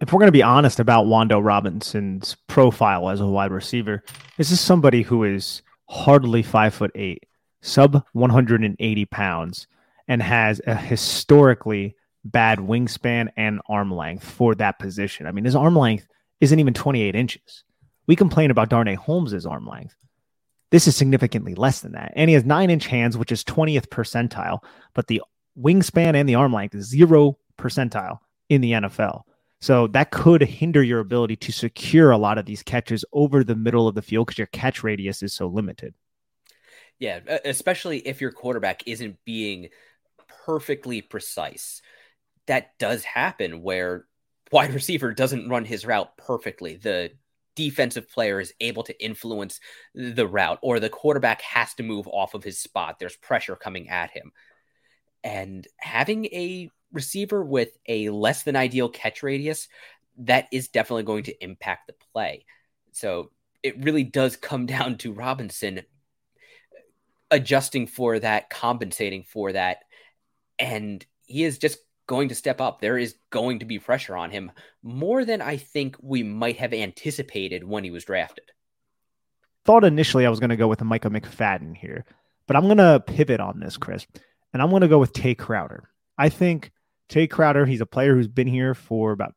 If 0.00 0.12
we're 0.12 0.20
going 0.20 0.28
to 0.28 0.32
be 0.32 0.42
honest 0.42 0.80
about 0.80 1.04
Wan'Dale 1.04 1.44
Robinson's 1.44 2.38
profile 2.46 3.10
as 3.10 3.20
a 3.20 3.26
wide 3.26 3.52
receiver, 3.52 4.02
this 4.38 4.50
is 4.50 4.60
somebody 4.60 5.02
who 5.02 5.24
is 5.24 5.60
hardly 5.90 6.42
five 6.42 6.72
foot 6.72 6.90
eight, 6.94 7.26
sub 7.60 8.02
180 8.12 9.04
pounds, 9.04 9.66
and 10.08 10.22
has 10.22 10.58
a 10.66 10.74
historically 10.74 11.96
bad 12.24 12.58
wingspan 12.60 13.28
and 13.36 13.60
arm 13.68 13.92
length 13.92 14.24
for 14.24 14.54
that 14.54 14.78
position. 14.78 15.26
I 15.26 15.32
mean, 15.32 15.44
his 15.44 15.56
arm 15.56 15.76
length 15.76 16.08
isn't 16.40 16.58
even 16.58 16.72
28 16.72 17.14
inches. 17.14 17.64
We 18.10 18.16
complain 18.16 18.50
about 18.50 18.70
Darnay 18.70 18.96
Holmes' 18.96 19.46
arm 19.46 19.68
length. 19.68 19.94
This 20.72 20.88
is 20.88 20.96
significantly 20.96 21.54
less 21.54 21.78
than 21.78 21.92
that. 21.92 22.12
And 22.16 22.28
he 22.28 22.34
has 22.34 22.44
nine 22.44 22.68
inch 22.68 22.88
hands, 22.88 23.16
which 23.16 23.30
is 23.30 23.44
20th 23.44 23.86
percentile, 23.86 24.64
but 24.94 25.06
the 25.06 25.22
wingspan 25.56 26.16
and 26.16 26.28
the 26.28 26.34
arm 26.34 26.52
length 26.52 26.74
is 26.74 26.88
zero 26.88 27.38
percentile 27.56 28.18
in 28.48 28.62
the 28.62 28.72
NFL. 28.72 29.22
So 29.60 29.86
that 29.86 30.10
could 30.10 30.42
hinder 30.42 30.82
your 30.82 30.98
ability 30.98 31.36
to 31.36 31.52
secure 31.52 32.10
a 32.10 32.18
lot 32.18 32.36
of 32.36 32.46
these 32.46 32.64
catches 32.64 33.04
over 33.12 33.44
the 33.44 33.54
middle 33.54 33.86
of 33.86 33.94
the 33.94 34.02
field 34.02 34.26
because 34.26 34.38
your 34.38 34.48
catch 34.48 34.82
radius 34.82 35.22
is 35.22 35.32
so 35.32 35.46
limited. 35.46 35.94
Yeah, 36.98 37.20
especially 37.44 37.98
if 37.98 38.20
your 38.20 38.32
quarterback 38.32 38.82
isn't 38.88 39.18
being 39.24 39.68
perfectly 40.46 41.00
precise. 41.00 41.80
That 42.48 42.76
does 42.80 43.04
happen 43.04 43.62
where 43.62 44.06
wide 44.50 44.74
receiver 44.74 45.14
doesn't 45.14 45.48
run 45.48 45.64
his 45.64 45.86
route 45.86 46.16
perfectly. 46.16 46.74
The 46.74 47.12
defensive 47.54 48.08
player 48.08 48.40
is 48.40 48.52
able 48.60 48.82
to 48.84 49.04
influence 49.04 49.60
the 49.94 50.26
route, 50.26 50.58
or 50.62 50.80
the 50.80 50.88
quarterback 50.88 51.42
has 51.42 51.74
to 51.74 51.82
move 51.82 52.08
off 52.08 52.34
of 52.34 52.44
his 52.44 52.58
spot. 52.58 52.98
There's 52.98 53.16
pressure 53.16 53.56
coming 53.56 53.88
at 53.88 54.10
him. 54.10 54.32
And 55.22 55.66
having 55.78 56.26
a 56.26 56.70
receiver 56.92 57.44
with 57.44 57.76
a 57.86 58.10
less 58.10 58.42
than 58.42 58.56
ideal 58.56 58.88
catch 58.88 59.22
radius, 59.22 59.68
that 60.18 60.48
is 60.52 60.68
definitely 60.68 61.04
going 61.04 61.24
to 61.24 61.44
impact 61.44 61.86
the 61.86 61.94
play. 62.12 62.44
So 62.92 63.30
it 63.62 63.82
really 63.82 64.04
does 64.04 64.36
come 64.36 64.66
down 64.66 64.98
to 64.98 65.12
Robinson 65.12 65.82
adjusting 67.30 67.86
for 67.86 68.18
that, 68.18 68.50
compensating 68.50 69.22
for 69.22 69.52
that. 69.52 69.78
And 70.58 71.04
he 71.26 71.44
is 71.44 71.58
just 71.58 71.78
going 72.10 72.28
to 72.28 72.34
step 72.34 72.60
up. 72.60 72.80
There 72.80 72.98
is 72.98 73.14
going 73.30 73.60
to 73.60 73.64
be 73.64 73.78
pressure 73.78 74.16
on 74.16 74.32
him 74.32 74.50
more 74.82 75.24
than 75.24 75.40
I 75.40 75.56
think 75.56 75.96
we 76.02 76.24
might 76.24 76.56
have 76.56 76.74
anticipated 76.74 77.62
when 77.62 77.84
he 77.84 77.92
was 77.92 78.04
drafted. 78.04 78.50
Thought 79.64 79.84
initially 79.84 80.26
I 80.26 80.30
was 80.30 80.40
going 80.40 80.50
to 80.50 80.56
go 80.56 80.66
with 80.66 80.82
Micah 80.82 81.08
McFadden 81.08 81.76
here, 81.76 82.04
but 82.48 82.56
I'm 82.56 82.64
going 82.64 82.78
to 82.78 82.98
pivot 83.06 83.38
on 83.38 83.60
this, 83.60 83.76
Chris, 83.76 84.08
and 84.52 84.60
I'm 84.60 84.70
going 84.70 84.82
to 84.82 84.88
go 84.88 84.98
with 84.98 85.12
Tae 85.12 85.36
Crowder. 85.36 85.88
I 86.18 86.30
think 86.30 86.72
Tae 87.08 87.28
Crowder, 87.28 87.64
he's 87.64 87.80
a 87.80 87.86
player 87.86 88.16
who's 88.16 88.26
been 88.26 88.48
here 88.48 88.74
for 88.74 89.12
about 89.12 89.36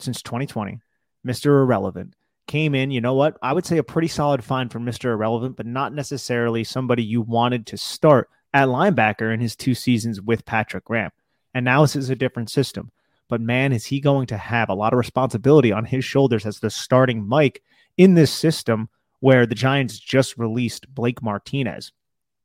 since 0.00 0.22
2020, 0.22 0.80
Mr. 1.26 1.60
Irrelevant. 1.62 2.14
Came 2.46 2.74
in, 2.74 2.90
you 2.90 3.02
know 3.02 3.14
what? 3.14 3.36
I 3.42 3.52
would 3.52 3.66
say 3.66 3.76
a 3.76 3.82
pretty 3.82 4.08
solid 4.08 4.42
find 4.42 4.72
for 4.72 4.80
Mr. 4.80 5.12
Irrelevant, 5.12 5.56
but 5.58 5.66
not 5.66 5.92
necessarily 5.92 6.64
somebody 6.64 7.04
you 7.04 7.20
wanted 7.20 7.66
to 7.66 7.76
start 7.76 8.30
at 8.54 8.68
linebacker 8.68 9.32
in 9.32 9.40
his 9.40 9.56
two 9.56 9.74
seasons 9.74 10.22
with 10.22 10.46
Patrick 10.46 10.86
Graham. 10.86 11.10
And 11.54 11.64
now 11.64 11.82
this 11.82 11.96
is 11.96 12.10
a 12.10 12.16
different 12.16 12.50
system. 12.50 12.90
But 13.28 13.40
man, 13.40 13.72
is 13.72 13.86
he 13.86 14.00
going 14.00 14.26
to 14.26 14.36
have 14.36 14.68
a 14.68 14.74
lot 14.74 14.92
of 14.92 14.98
responsibility 14.98 15.72
on 15.72 15.84
his 15.84 16.04
shoulders 16.04 16.44
as 16.44 16.60
the 16.60 16.70
starting 16.70 17.26
Mike 17.26 17.62
in 17.96 18.14
this 18.14 18.30
system 18.30 18.88
where 19.20 19.46
the 19.46 19.54
Giants 19.54 19.98
just 19.98 20.36
released 20.36 20.92
Blake 20.94 21.22
Martinez. 21.22 21.92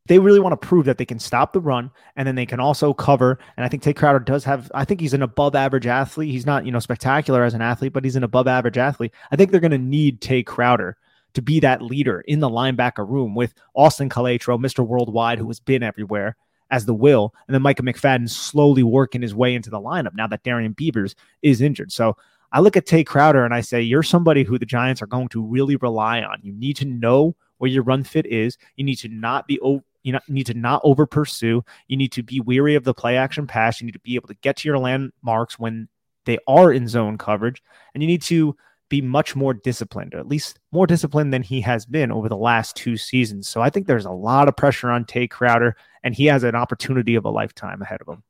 They 0.05 0.17
really 0.17 0.39
want 0.39 0.59
to 0.59 0.67
prove 0.67 0.85
that 0.85 0.97
they 0.97 1.05
can 1.05 1.19
stop 1.19 1.51
the 1.51 1.59
run 1.59 1.91
and 2.15 2.25
then 2.25 2.35
they 2.35 2.45
can 2.45 2.61
also 2.61 2.93
cover. 2.93 3.37
And 3.57 3.65
I 3.65 3.67
think 3.67 3.83
Tae 3.83 3.93
Crowder 3.93 4.19
does 4.19 4.45
have, 4.45 4.71
I 4.73 4.85
think 4.85 5.01
he's 5.01 5.13
an 5.13 5.21
above 5.21 5.55
average 5.55 5.87
athlete. 5.87 6.31
He's 6.31 6.45
not, 6.45 6.65
you 6.65 6.71
know, 6.71 6.79
spectacular 6.79 7.43
as 7.43 7.53
an 7.53 7.61
athlete, 7.61 7.91
but 7.91 8.05
he's 8.05 8.15
an 8.15 8.23
above 8.23 8.47
average 8.47 8.77
athlete. 8.77 9.13
I 9.29 9.35
think 9.35 9.51
they're 9.51 9.59
going 9.59 9.71
to 9.71 9.77
need 9.77 10.21
Tae 10.21 10.41
Crowder 10.41 10.95
to 11.33 11.41
be 11.41 11.59
that 11.59 11.81
leader 11.81 12.21
in 12.21 12.39
the 12.39 12.49
linebacker 12.49 13.07
room 13.07 13.35
with 13.35 13.53
Austin 13.75 14.09
Calitro, 14.09 14.57
Mr. 14.57 14.85
Worldwide, 14.85 15.37
who 15.37 15.47
has 15.47 15.59
been 15.59 15.83
everywhere, 15.83 16.37
as 16.71 16.85
the 16.85 16.93
will, 16.93 17.33
and 17.47 17.53
then 17.53 17.61
Micah 17.61 17.83
McFadden 17.83 18.29
slowly 18.29 18.83
working 18.83 19.21
his 19.21 19.33
way 19.33 19.55
into 19.55 19.69
the 19.69 19.79
lineup 19.79 20.13
now 20.13 20.27
that 20.27 20.43
Darrian 20.43 20.73
Beavers 20.73 21.15
is 21.41 21.61
injured. 21.61 21.91
So 21.91 22.15
I 22.51 22.59
look 22.59 22.77
at 22.77 22.85
Tae 22.85 23.03
Crowder 23.03 23.45
and 23.45 23.53
I 23.53 23.61
say, 23.61 23.81
you're 23.81 24.03
somebody 24.03 24.43
who 24.43 24.57
the 24.57 24.65
Giants 24.65 25.01
are 25.01 25.07
going 25.07 25.29
to 25.29 25.45
really 25.45 25.75
rely 25.77 26.21
on. 26.21 26.39
You 26.41 26.53
need 26.53 26.75
to 26.77 26.85
know 26.85 27.35
where 27.57 27.69
your 27.69 27.83
run 27.83 28.03
fit 28.03 28.25
is. 28.25 28.57
You 28.75 28.83
need 28.85 28.97
to 28.97 29.09
not 29.09 29.47
be 29.47 29.59
over. 29.59 29.83
you 30.03 30.17
need 30.27 30.45
to 30.45 30.53
not 30.53 30.81
over 30.83 31.05
pursue. 31.05 31.63
You 31.87 31.97
need 31.97 32.11
to 32.13 32.23
be 32.23 32.39
weary 32.39 32.75
of 32.75 32.83
the 32.83 32.93
play 32.93 33.17
action 33.17 33.47
pass. 33.47 33.81
You 33.81 33.85
need 33.85 33.93
to 33.93 33.99
be 33.99 34.15
able 34.15 34.27
to 34.29 34.35
get 34.35 34.57
to 34.57 34.67
your 34.67 34.79
landmarks 34.79 35.59
when 35.59 35.87
they 36.25 36.37
are 36.47 36.71
in 36.71 36.87
zone 36.87 37.17
coverage, 37.17 37.61
and 37.93 38.03
you 38.03 38.07
need 38.07 38.21
to 38.23 38.55
be 38.89 39.01
much 39.01 39.35
more 39.35 39.53
disciplined, 39.53 40.13
or 40.15 40.19
at 40.19 40.27
least 40.27 40.59
more 40.71 40.87
disciplined 40.87 41.31
than 41.31 41.43
he 41.43 41.61
has 41.61 41.85
been 41.85 42.11
over 42.11 42.27
the 42.27 42.35
last 42.35 42.75
two 42.75 42.97
seasons. 42.97 43.47
So 43.47 43.61
I 43.61 43.69
think 43.69 43.87
there's 43.87 44.05
a 44.05 44.11
lot 44.11 44.47
of 44.47 44.57
pressure 44.57 44.89
on 44.89 45.05
Tae 45.05 45.27
Crowder, 45.27 45.75
and 46.03 46.15
he 46.15 46.25
has 46.25 46.43
an 46.43 46.55
opportunity 46.55 47.15
of 47.15 47.25
a 47.25 47.29
lifetime 47.29 47.81
ahead 47.81 48.01
of 48.01 48.07
him. 48.07 48.23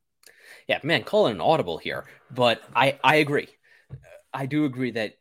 Yeah, 0.68 0.80
man, 0.84 1.04
call 1.04 1.28
it 1.28 1.32
an 1.32 1.42
audible 1.42 1.78
here, 1.78 2.06
but 2.30 2.62
I 2.76 3.00
I 3.04 3.16
agree. 3.16 3.48
I 4.34 4.46
do 4.46 4.66
agree 4.66 4.92
that 4.92 5.16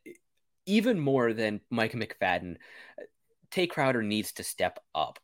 even 0.67 1.01
more 1.01 1.33
than 1.33 1.63
Mike 1.71 1.93
McFadden, 1.93 2.57
Tae 3.51 3.67
Crowder 3.67 4.03
needs 4.03 4.33
to 4.33 4.43
step 4.45 4.79
up. 4.95 5.19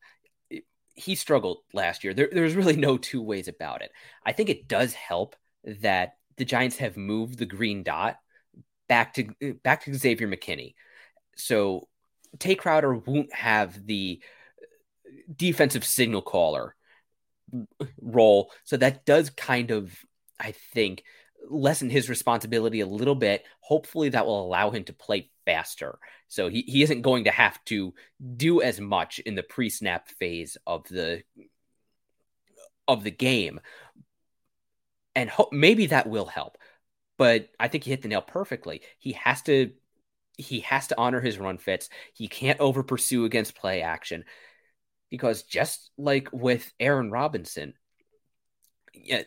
He 0.94 1.16
struggled 1.16 1.58
last 1.74 2.04
year. 2.04 2.14
There, 2.14 2.30
there's 2.32 2.54
really 2.54 2.76
no 2.76 2.96
two 2.96 3.20
ways 3.20 3.48
about 3.48 3.82
it. 3.82 3.90
I 4.24 4.32
think 4.32 4.48
it 4.48 4.68
does 4.68 4.94
help 4.94 5.36
that 5.64 6.14
the 6.36 6.44
Giants 6.44 6.78
have 6.78 6.96
moved 6.96 7.38
the 7.38 7.46
green 7.46 7.82
dot 7.82 8.16
back 8.88 9.14
to 9.14 9.54
back 9.62 9.84
to 9.84 9.94
Xavier 9.94 10.28
McKinney. 10.28 10.74
So 11.36 11.88
Tae 12.38 12.54
Crowder 12.54 12.94
won't 12.94 13.32
have 13.32 13.86
the 13.86 14.22
defensive 15.34 15.84
signal 15.84 16.22
caller 16.22 16.74
role. 18.00 18.50
So 18.64 18.76
that 18.76 19.04
does 19.04 19.30
kind 19.30 19.70
of, 19.70 19.92
I 20.38 20.52
think, 20.72 21.04
lessen 21.48 21.90
his 21.90 22.08
responsibility 22.08 22.80
a 22.80 22.86
little 22.86 23.14
bit. 23.14 23.44
Hopefully, 23.60 24.10
that 24.10 24.26
will 24.26 24.44
allow 24.44 24.70
him 24.70 24.84
to 24.84 24.92
play 24.92 25.30
faster. 25.44 25.98
So 26.28 26.48
he, 26.48 26.62
he 26.62 26.82
isn't 26.82 27.02
going 27.02 27.24
to 27.24 27.30
have 27.30 27.62
to 27.66 27.94
do 28.36 28.62
as 28.62 28.80
much 28.80 29.18
in 29.20 29.34
the 29.34 29.42
pre-snap 29.42 30.08
phase 30.08 30.56
of 30.66 30.84
the 30.88 31.22
of 32.88 33.04
the 33.04 33.10
game. 33.10 33.60
And 35.14 35.30
ho- 35.30 35.48
maybe 35.52 35.86
that 35.86 36.08
will 36.08 36.26
help. 36.26 36.58
But 37.16 37.48
I 37.60 37.68
think 37.68 37.84
he 37.84 37.90
hit 37.90 38.02
the 38.02 38.08
nail 38.08 38.22
perfectly. 38.22 38.82
He 38.98 39.12
has 39.12 39.42
to 39.42 39.72
he 40.36 40.60
has 40.60 40.88
to 40.88 40.98
honor 40.98 41.20
his 41.20 41.38
run 41.38 41.58
fits. 41.58 41.88
He 42.12 42.26
can't 42.26 42.58
over 42.58 42.82
pursue 42.82 43.24
against 43.24 43.54
play 43.54 43.82
action 43.82 44.24
because 45.10 45.44
just 45.44 45.90
like 45.96 46.28
with 46.32 46.72
Aaron 46.80 47.10
Robinson, 47.10 47.74
yeah, 48.92 49.22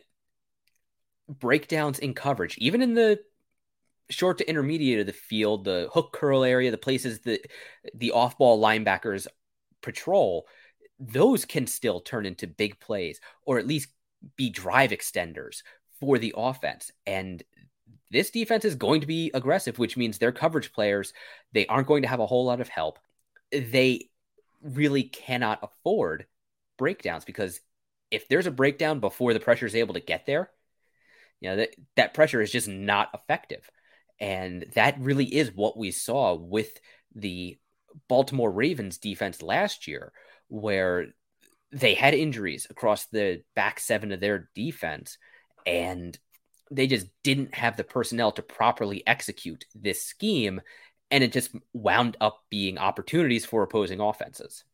breakdowns 1.29 1.99
in 1.99 2.13
coverage, 2.13 2.57
even 2.57 2.81
in 2.81 2.93
the 2.93 3.19
short 4.09 4.37
to 4.39 4.49
intermediate 4.49 4.99
of 4.99 5.05
the 5.05 5.13
field, 5.13 5.63
the 5.63 5.89
hook 5.93 6.13
curl 6.13 6.43
area, 6.43 6.71
the 6.71 6.77
places 6.77 7.19
that 7.21 7.49
the 7.93 8.11
off 8.11 8.37
ball 8.37 8.61
linebackers 8.61 9.27
patrol, 9.81 10.47
those 10.99 11.45
can 11.45 11.67
still 11.67 12.01
turn 12.01 12.25
into 12.25 12.47
big 12.47 12.79
plays 12.79 13.19
or 13.45 13.59
at 13.59 13.67
least 13.67 13.89
be 14.35 14.49
drive 14.49 14.91
extenders 14.91 15.61
for 15.99 16.17
the 16.17 16.33
offense. 16.35 16.91
And 17.05 17.43
this 18.11 18.31
defense 18.31 18.65
is 18.65 18.75
going 18.75 19.01
to 19.01 19.07
be 19.07 19.31
aggressive, 19.33 19.77
which 19.79 19.97
means 19.97 20.17
their 20.17 20.31
coverage 20.31 20.71
players, 20.71 21.13
they 21.51 21.65
aren't 21.67 21.87
going 21.87 22.03
to 22.03 22.07
have 22.07 22.19
a 22.19 22.25
whole 22.25 22.45
lot 22.45 22.61
of 22.61 22.69
help. 22.69 22.99
They 23.51 24.09
really 24.61 25.03
cannot 25.03 25.59
afford 25.61 26.25
breakdowns 26.77 27.25
because 27.25 27.59
if 28.11 28.27
there's 28.27 28.47
a 28.47 28.51
breakdown 28.51 28.99
before 28.99 29.33
the 29.33 29.39
pressure 29.39 29.65
is 29.65 29.75
able 29.75 29.93
to 29.95 29.99
get 29.99 30.25
there, 30.25 30.49
you 31.39 31.49
know, 31.49 31.57
that, 31.57 31.75
that 31.95 32.13
pressure 32.13 32.41
is 32.41 32.51
just 32.51 32.67
not 32.67 33.09
effective. 33.13 33.69
And 34.19 34.65
that 34.73 34.99
really 34.99 35.25
is 35.25 35.53
what 35.53 35.77
we 35.77 35.91
saw 35.91 36.33
with 36.33 36.79
the 37.13 37.57
Baltimore 38.07 38.51
Ravens 38.51 38.97
defense 38.97 39.41
last 39.41 39.87
year, 39.87 40.11
where 40.47 41.07
they 41.71 41.93
had 41.93 42.13
injuries 42.13 42.67
across 42.69 43.05
the 43.07 43.43
back 43.55 43.79
seven 43.79 44.11
of 44.11 44.19
their 44.19 44.49
defense. 44.55 45.17
And 45.65 46.17
they 46.71 46.87
just 46.87 47.07
didn't 47.23 47.55
have 47.55 47.77
the 47.77 47.83
personnel 47.83 48.31
to 48.33 48.41
properly 48.41 49.05
execute 49.05 49.65
this 49.75 50.03
scheme. 50.03 50.61
And 51.09 51.23
it 51.23 51.31
just 51.31 51.55
wound 51.73 52.17
up 52.19 52.43
being 52.49 52.77
opportunities 52.77 53.45
for 53.45 53.63
opposing 53.63 54.01
offenses. 54.01 54.65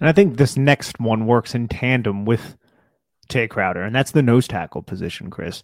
And 0.00 0.08
I 0.08 0.12
think 0.12 0.36
this 0.36 0.56
next 0.56 1.00
one 1.00 1.26
works 1.26 1.54
in 1.54 1.68
tandem 1.68 2.24
with 2.24 2.56
Tae 3.28 3.48
Crowder, 3.48 3.82
and 3.82 3.94
that's 3.94 4.12
the 4.12 4.22
nose 4.22 4.46
tackle 4.46 4.82
position, 4.82 5.30
Chris. 5.30 5.62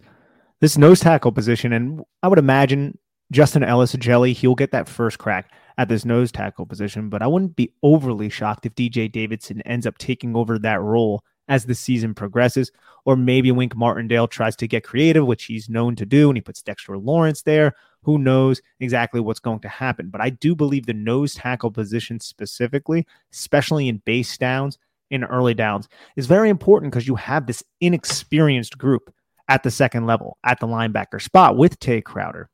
This 0.61 0.77
nose 0.77 0.99
tackle 0.99 1.31
position, 1.31 1.73
and 1.73 2.01
I 2.21 2.27
would 2.27 2.39
imagine 2.39 2.97
Justin 3.31 3.63
Ellis 3.63 3.93
Jelly, 3.93 4.33
he'll 4.33 4.55
get 4.55 4.71
that 4.71 4.89
first 4.89 5.17
crack 5.17 5.51
at 5.77 5.89
this 5.89 6.05
nose 6.05 6.31
tackle 6.31 6.65
position, 6.65 7.09
but 7.09 7.21
I 7.21 7.27
wouldn't 7.27 7.55
be 7.55 7.73
overly 7.81 8.29
shocked 8.29 8.65
if 8.65 8.75
DJ 8.75 9.11
Davidson 9.11 9.61
ends 9.61 9.87
up 9.87 9.97
taking 9.97 10.35
over 10.35 10.59
that 10.59 10.81
role 10.81 11.23
as 11.47 11.65
the 11.65 11.75
season 11.75 12.13
progresses. 12.13 12.71
Or 13.05 13.15
maybe 13.15 13.51
Wink 13.51 13.75
Martindale 13.75 14.27
tries 14.27 14.55
to 14.57 14.67
get 14.67 14.83
creative, 14.83 15.25
which 15.25 15.45
he's 15.45 15.69
known 15.69 15.95
to 15.97 16.05
do, 16.05 16.29
and 16.29 16.37
he 16.37 16.41
puts 16.41 16.61
Dexter 16.61 16.97
Lawrence 16.97 17.43
there. 17.43 17.73
Who 18.03 18.17
knows 18.17 18.61
exactly 18.79 19.19
what's 19.19 19.39
going 19.39 19.59
to 19.59 19.67
happen? 19.67 20.09
But 20.09 20.21
I 20.21 20.29
do 20.29 20.55
believe 20.55 20.85
the 20.85 20.93
nose 20.93 21.35
tackle 21.35 21.71
position 21.71 22.19
specifically, 22.19 23.05
especially 23.31 23.87
in 23.87 24.01
base 24.05 24.37
downs, 24.37 24.77
in 25.11 25.23
early 25.23 25.53
downs, 25.53 25.87
is 26.15 26.25
very 26.25 26.49
important 26.49 26.91
because 26.91 27.07
you 27.07 27.15
have 27.15 27.45
this 27.45 27.63
inexperienced 27.79 28.77
group 28.77 29.13
at 29.47 29.63
the 29.63 29.71
second 29.71 30.07
level, 30.07 30.37
at 30.43 30.59
the 30.59 30.67
linebacker 30.67 31.21
spot 31.21 31.57
with 31.57 31.79
Tae 31.79 32.01
Crowder, 32.01 32.49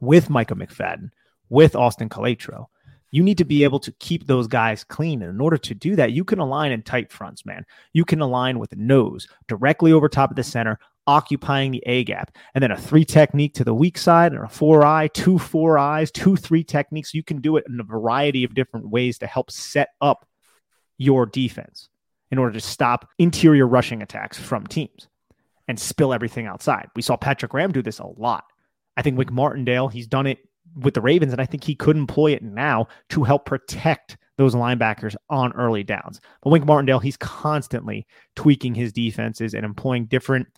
with 0.00 0.30
Micah 0.30 0.54
McFadden, 0.54 1.10
with 1.48 1.74
Austin 1.74 2.08
Calitro 2.08 2.66
you 3.12 3.22
need 3.22 3.38
to 3.38 3.44
be 3.44 3.62
able 3.62 3.78
to 3.78 3.92
keep 3.92 4.26
those 4.26 4.48
guys 4.48 4.82
clean. 4.82 5.22
And 5.22 5.30
in 5.30 5.40
order 5.40 5.58
to 5.58 5.74
do 5.74 5.94
that, 5.96 6.12
you 6.12 6.24
can 6.24 6.38
align 6.38 6.72
in 6.72 6.82
tight 6.82 7.12
fronts, 7.12 7.46
man. 7.46 7.64
You 7.92 8.04
can 8.04 8.20
align 8.20 8.58
with 8.58 8.76
nose 8.76 9.28
directly 9.46 9.92
over 9.92 10.08
top 10.08 10.30
of 10.30 10.36
the 10.36 10.42
center, 10.42 10.78
occupying 11.06 11.70
the 11.70 11.82
A 11.86 12.04
gap, 12.04 12.36
and 12.54 12.62
then 12.62 12.70
a 12.70 12.76
three 12.76 13.04
technique 13.04 13.54
to 13.54 13.64
the 13.64 13.74
weak 13.74 13.98
side, 13.98 14.32
and 14.32 14.42
a 14.42 14.48
four 14.48 14.84
eye, 14.84 15.08
two 15.08 15.38
four 15.38 15.78
eyes, 15.78 16.10
two 16.10 16.36
three 16.36 16.64
techniques. 16.64 17.14
You 17.14 17.22
can 17.22 17.40
do 17.40 17.56
it 17.58 17.64
in 17.68 17.78
a 17.78 17.84
variety 17.84 18.44
of 18.44 18.54
different 18.54 18.88
ways 18.88 19.18
to 19.18 19.26
help 19.26 19.50
set 19.50 19.90
up 20.00 20.26
your 20.96 21.26
defense 21.26 21.88
in 22.30 22.38
order 22.38 22.54
to 22.54 22.60
stop 22.60 23.08
interior 23.18 23.66
rushing 23.66 24.00
attacks 24.00 24.38
from 24.38 24.66
teams 24.66 25.08
and 25.68 25.78
spill 25.78 26.14
everything 26.14 26.46
outside. 26.46 26.88
We 26.96 27.02
saw 27.02 27.16
Patrick 27.16 27.50
Graham 27.50 27.72
do 27.72 27.82
this 27.82 27.98
a 27.98 28.06
lot. 28.06 28.44
I 28.96 29.02
think 29.02 29.18
Wink 29.18 29.30
Martindale, 29.30 29.88
he's 29.88 30.06
done 30.06 30.26
it 30.26 30.38
with 30.76 30.94
the 30.94 31.00
Ravens, 31.00 31.32
and 31.32 31.40
I 31.40 31.46
think 31.46 31.64
he 31.64 31.74
could 31.74 31.96
employ 31.96 32.32
it 32.32 32.42
now 32.42 32.88
to 33.10 33.24
help 33.24 33.46
protect 33.46 34.16
those 34.36 34.54
linebackers 34.54 35.14
on 35.28 35.52
early 35.52 35.82
downs. 35.82 36.20
But 36.42 36.50
Wink 36.50 36.64
Martindale, 36.64 36.98
he's 36.98 37.16
constantly 37.16 38.06
tweaking 38.34 38.74
his 38.74 38.92
defenses 38.92 39.54
and 39.54 39.64
employing 39.64 40.06
different 40.06 40.48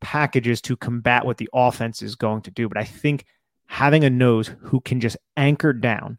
packages 0.00 0.60
to 0.62 0.76
combat 0.76 1.24
what 1.24 1.38
the 1.38 1.48
offense 1.52 2.02
is 2.02 2.14
going 2.14 2.42
to 2.42 2.50
do. 2.50 2.68
But 2.68 2.78
I 2.78 2.84
think 2.84 3.24
having 3.66 4.04
a 4.04 4.10
nose 4.10 4.50
who 4.60 4.80
can 4.80 5.00
just 5.00 5.16
anchor 5.36 5.72
down 5.72 6.18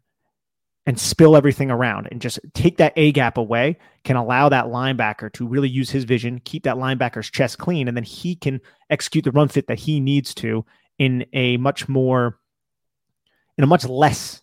and 0.84 0.98
spill 0.98 1.36
everything 1.36 1.70
around 1.70 2.08
and 2.10 2.20
just 2.20 2.38
take 2.54 2.78
that 2.78 2.94
A 2.96 3.12
gap 3.12 3.36
away 3.36 3.76
can 4.04 4.16
allow 4.16 4.48
that 4.48 4.66
linebacker 4.66 5.32
to 5.34 5.46
really 5.46 5.68
use 5.68 5.90
his 5.90 6.04
vision, 6.04 6.40
keep 6.44 6.64
that 6.64 6.76
linebacker's 6.76 7.30
chest 7.30 7.58
clean, 7.58 7.88
and 7.88 7.96
then 7.96 8.04
he 8.04 8.34
can 8.34 8.60
execute 8.88 9.24
the 9.24 9.32
run 9.32 9.48
fit 9.48 9.66
that 9.66 9.78
he 9.78 10.00
needs 10.00 10.34
to 10.36 10.64
in 10.98 11.26
a 11.32 11.56
much 11.58 11.88
more 11.88 12.38
in 13.58 13.64
a 13.64 13.66
much 13.66 13.84
less 13.84 14.40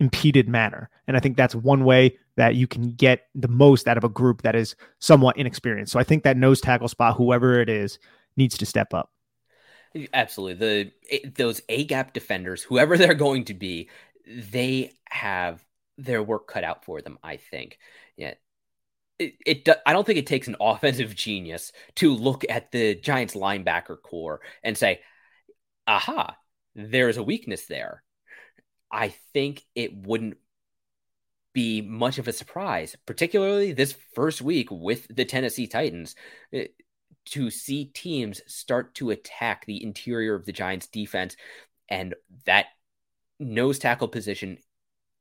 impeded 0.00 0.48
manner. 0.48 0.90
And 1.06 1.16
I 1.16 1.20
think 1.20 1.36
that's 1.36 1.54
one 1.54 1.84
way 1.84 2.18
that 2.36 2.54
you 2.54 2.66
can 2.66 2.92
get 2.92 3.26
the 3.34 3.48
most 3.48 3.88
out 3.88 3.96
of 3.96 4.04
a 4.04 4.08
group 4.08 4.42
that 4.42 4.54
is 4.54 4.76
somewhat 4.98 5.36
inexperienced. 5.36 5.92
So 5.92 5.98
I 5.98 6.04
think 6.04 6.24
that 6.24 6.36
nose 6.36 6.60
tackle 6.60 6.88
spot, 6.88 7.16
whoever 7.16 7.60
it 7.60 7.68
is, 7.68 7.98
needs 8.36 8.58
to 8.58 8.66
step 8.66 8.92
up. 8.92 9.10
Absolutely. 10.12 10.92
The 11.12 11.30
those 11.36 11.62
A 11.68 11.84
gap 11.84 12.12
defenders, 12.12 12.62
whoever 12.62 12.98
they're 12.98 13.14
going 13.14 13.44
to 13.46 13.54
be, 13.54 13.88
they 14.26 14.92
have 15.08 15.64
their 15.96 16.22
work 16.22 16.46
cut 16.46 16.62
out 16.62 16.84
for 16.84 17.00
them, 17.00 17.18
I 17.22 17.38
think. 17.38 17.78
Yeah. 18.16 18.34
It, 19.18 19.34
it 19.44 19.68
I 19.84 19.92
don't 19.92 20.06
think 20.06 20.18
it 20.18 20.26
takes 20.26 20.46
an 20.46 20.56
offensive 20.60 21.14
genius 21.16 21.72
to 21.96 22.14
look 22.14 22.44
at 22.48 22.70
the 22.70 22.94
Giants 22.94 23.34
linebacker 23.34 24.00
corps 24.00 24.40
and 24.62 24.76
say, 24.76 25.00
"Aha, 25.86 26.36
there's 26.76 27.16
a 27.16 27.22
weakness 27.22 27.66
there." 27.66 28.04
I 28.90 29.08
think 29.32 29.64
it 29.74 29.94
wouldn't 29.94 30.38
be 31.52 31.80
much 31.80 32.18
of 32.18 32.28
a 32.28 32.32
surprise, 32.32 32.96
particularly 33.06 33.72
this 33.72 33.94
first 34.14 34.40
week 34.40 34.68
with 34.70 35.06
the 35.14 35.24
Tennessee 35.24 35.66
Titans, 35.66 36.14
eh, 36.52 36.68
to 37.26 37.50
see 37.50 37.86
teams 37.86 38.40
start 38.46 38.94
to 38.94 39.10
attack 39.10 39.66
the 39.66 39.82
interior 39.82 40.34
of 40.34 40.46
the 40.46 40.52
Giants 40.52 40.86
defense. 40.86 41.36
And 41.88 42.14
that 42.46 42.66
nose 43.38 43.78
tackle 43.78 44.08
position 44.08 44.58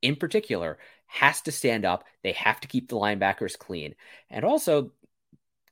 in 0.01 0.15
particular 0.15 0.77
has 1.07 1.41
to 1.41 1.51
stand 1.51 1.85
up. 1.85 2.03
They 2.23 2.33
have 2.33 2.59
to 2.61 2.67
keep 2.67 2.89
the 2.89 2.97
linebackers 2.97 3.57
clean. 3.57 3.95
And 4.29 4.45
also, 4.45 4.91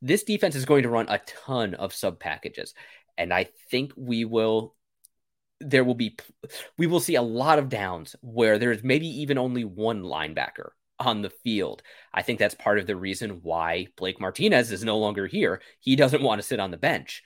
this 0.02 0.24
defense 0.24 0.56
is 0.56 0.66
going 0.66 0.84
to 0.84 0.90
run 0.90 1.08
a 1.10 1.20
ton 1.20 1.74
of 1.74 1.94
sub 1.94 2.20
packages. 2.20 2.74
And 3.18 3.34
I 3.34 3.46
think 3.70 3.94
we 3.96 4.26
will 4.26 4.76
there 5.62 5.84
will 5.84 5.96
be 5.96 6.18
we 6.78 6.88
will 6.88 7.00
see 7.00 7.16
a 7.16 7.22
lot 7.22 7.60
of 7.60 7.70
downs 7.70 8.16
where 8.22 8.60
there's 8.60 8.84
maybe 8.84 9.08
even 9.22 9.38
only 9.38 9.64
one 9.64 10.04
linebacker 10.04 10.70
on 11.00 11.22
the 11.22 11.30
field. 11.30 11.82
I 12.14 12.22
think 12.22 12.40
that's 12.40 12.56
part 12.56 12.80
of 12.80 12.88
the 12.88 12.96
reason 12.96 13.40
why 13.42 13.88
Blake 13.98 14.20
Martinez 14.20 14.72
is 14.72 14.84
no 14.84 14.98
longer 14.98 15.28
here. 15.28 15.62
He 15.80 15.96
doesn't 15.96 16.24
want 16.24 16.42
to 16.42 16.48
sit 16.48 16.60
on 16.60 16.72
the 16.72 16.78
bench. 16.78 17.24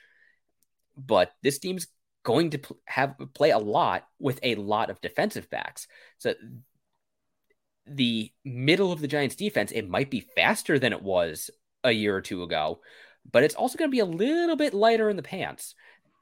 But 0.97 1.31
this 1.43 1.59
team's 1.59 1.87
going 2.23 2.49
to 2.51 2.59
have 2.85 3.15
play 3.33 3.51
a 3.51 3.57
lot 3.57 4.03
with 4.19 4.39
a 4.43 4.55
lot 4.55 4.89
of 4.89 5.01
defensive 5.01 5.49
backs. 5.49 5.87
So 6.17 6.33
the 7.85 8.31
middle 8.43 8.91
of 8.91 9.01
the 9.01 9.07
Giants 9.07 9.35
defense, 9.35 9.71
it 9.71 9.89
might 9.89 10.11
be 10.11 10.27
faster 10.35 10.77
than 10.77 10.93
it 10.93 11.01
was 11.01 11.49
a 11.83 11.91
year 11.91 12.15
or 12.15 12.21
two 12.21 12.43
ago, 12.43 12.81
but 13.31 13.43
it's 13.43 13.55
also 13.55 13.77
going 13.77 13.89
to 13.89 13.95
be 13.95 13.99
a 13.99 14.05
little 14.05 14.55
bit 14.55 14.73
lighter 14.73 15.09
in 15.09 15.15
the 15.15 15.23
pants. 15.23 15.75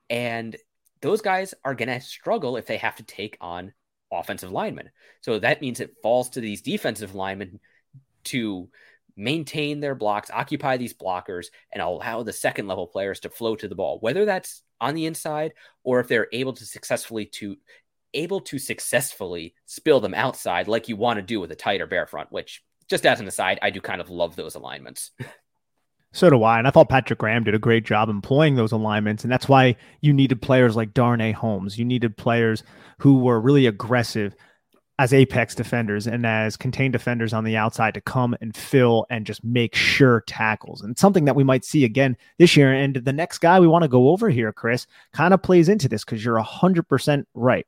And 0.09 0.55
those 1.01 1.21
guys 1.21 1.53
are 1.63 1.75
going 1.75 1.89
to 1.89 2.01
struggle 2.01 2.57
if 2.57 2.65
they 2.65 2.77
have 2.77 2.95
to 2.95 3.03
take 3.03 3.37
on 3.41 3.73
offensive 4.11 4.51
linemen. 4.51 4.89
So 5.21 5.39
that 5.39 5.61
means 5.61 5.79
it 5.79 5.95
falls 6.01 6.29
to 6.31 6.41
these 6.41 6.61
defensive 6.61 7.15
linemen 7.15 7.59
to 8.25 8.69
maintain 9.15 9.79
their 9.79 9.95
blocks, 9.95 10.29
occupy 10.31 10.77
these 10.77 10.93
blockers, 10.93 11.47
and 11.73 11.81
allow 11.81 12.23
the 12.23 12.33
second 12.33 12.67
level 12.67 12.87
players 12.87 13.19
to 13.21 13.29
flow 13.29 13.55
to 13.55 13.67
the 13.67 13.75
ball, 13.75 13.99
whether 13.99 14.25
that's 14.25 14.61
on 14.79 14.93
the 14.93 15.07
inside 15.07 15.53
or 15.83 15.99
if 15.99 16.07
they're 16.07 16.27
able 16.31 16.53
to 16.53 16.65
successfully 16.65 17.25
to 17.25 17.57
able 18.13 18.39
to 18.39 18.57
successfully 18.57 19.53
spill 19.65 19.99
them 19.99 20.13
outside 20.13 20.67
like 20.67 20.87
you 20.87 20.95
want 20.95 21.17
to 21.17 21.23
do 21.23 21.39
with 21.39 21.51
a 21.51 21.55
tighter 21.55 21.87
bear 21.87 22.07
front, 22.07 22.31
which 22.31 22.63
just 22.89 23.05
as 23.05 23.19
an 23.19 23.27
aside, 23.27 23.59
I 23.61 23.69
do 23.69 23.81
kind 23.81 23.99
of 23.99 24.09
love 24.09 24.35
those 24.35 24.55
alignments. 24.55 25.11
So 26.13 26.29
do 26.29 26.43
I. 26.43 26.57
And 26.57 26.67
I 26.67 26.71
thought 26.71 26.89
Patrick 26.89 27.19
Graham 27.19 27.43
did 27.43 27.53
a 27.53 27.59
great 27.59 27.85
job 27.85 28.09
employing 28.09 28.55
those 28.55 28.71
alignments. 28.71 29.23
And 29.23 29.31
that's 29.31 29.47
why 29.47 29.75
you 30.01 30.13
needed 30.13 30.41
players 30.41 30.75
like 30.75 30.93
Darnay 30.93 31.31
Holmes. 31.31 31.77
You 31.77 31.85
needed 31.85 32.17
players 32.17 32.63
who 32.99 33.19
were 33.19 33.39
really 33.39 33.67
aggressive 33.67 34.35
as 34.99 35.13
apex 35.13 35.53
defenders 35.53 36.07
and 36.07 36.25
as 36.25 36.57
contained 36.57 36.93
defenders 36.93 37.31
on 37.31 37.43
the 37.43 37.55
outside 37.55 37.93
to 37.93 38.01
come 38.01 38.35
and 38.41 38.55
fill 38.55 39.05
and 39.11 39.27
just 39.27 39.43
make 39.43 39.75
sure 39.75 40.23
tackles. 40.25 40.81
And 40.81 40.97
something 40.97 41.25
that 41.25 41.35
we 41.35 41.43
might 41.43 41.63
see 41.63 41.85
again 41.85 42.17
this 42.39 42.57
year. 42.57 42.73
And 42.73 42.95
the 42.95 43.13
next 43.13 43.37
guy 43.37 43.59
we 43.59 43.67
want 43.67 43.83
to 43.83 43.89
go 43.89 44.09
over 44.09 44.29
here, 44.29 44.51
Chris, 44.51 44.87
kind 45.13 45.33
of 45.33 45.43
plays 45.43 45.69
into 45.69 45.87
this 45.87 46.03
because 46.03 46.25
you're 46.25 46.41
100% 46.41 47.25
right. 47.35 47.67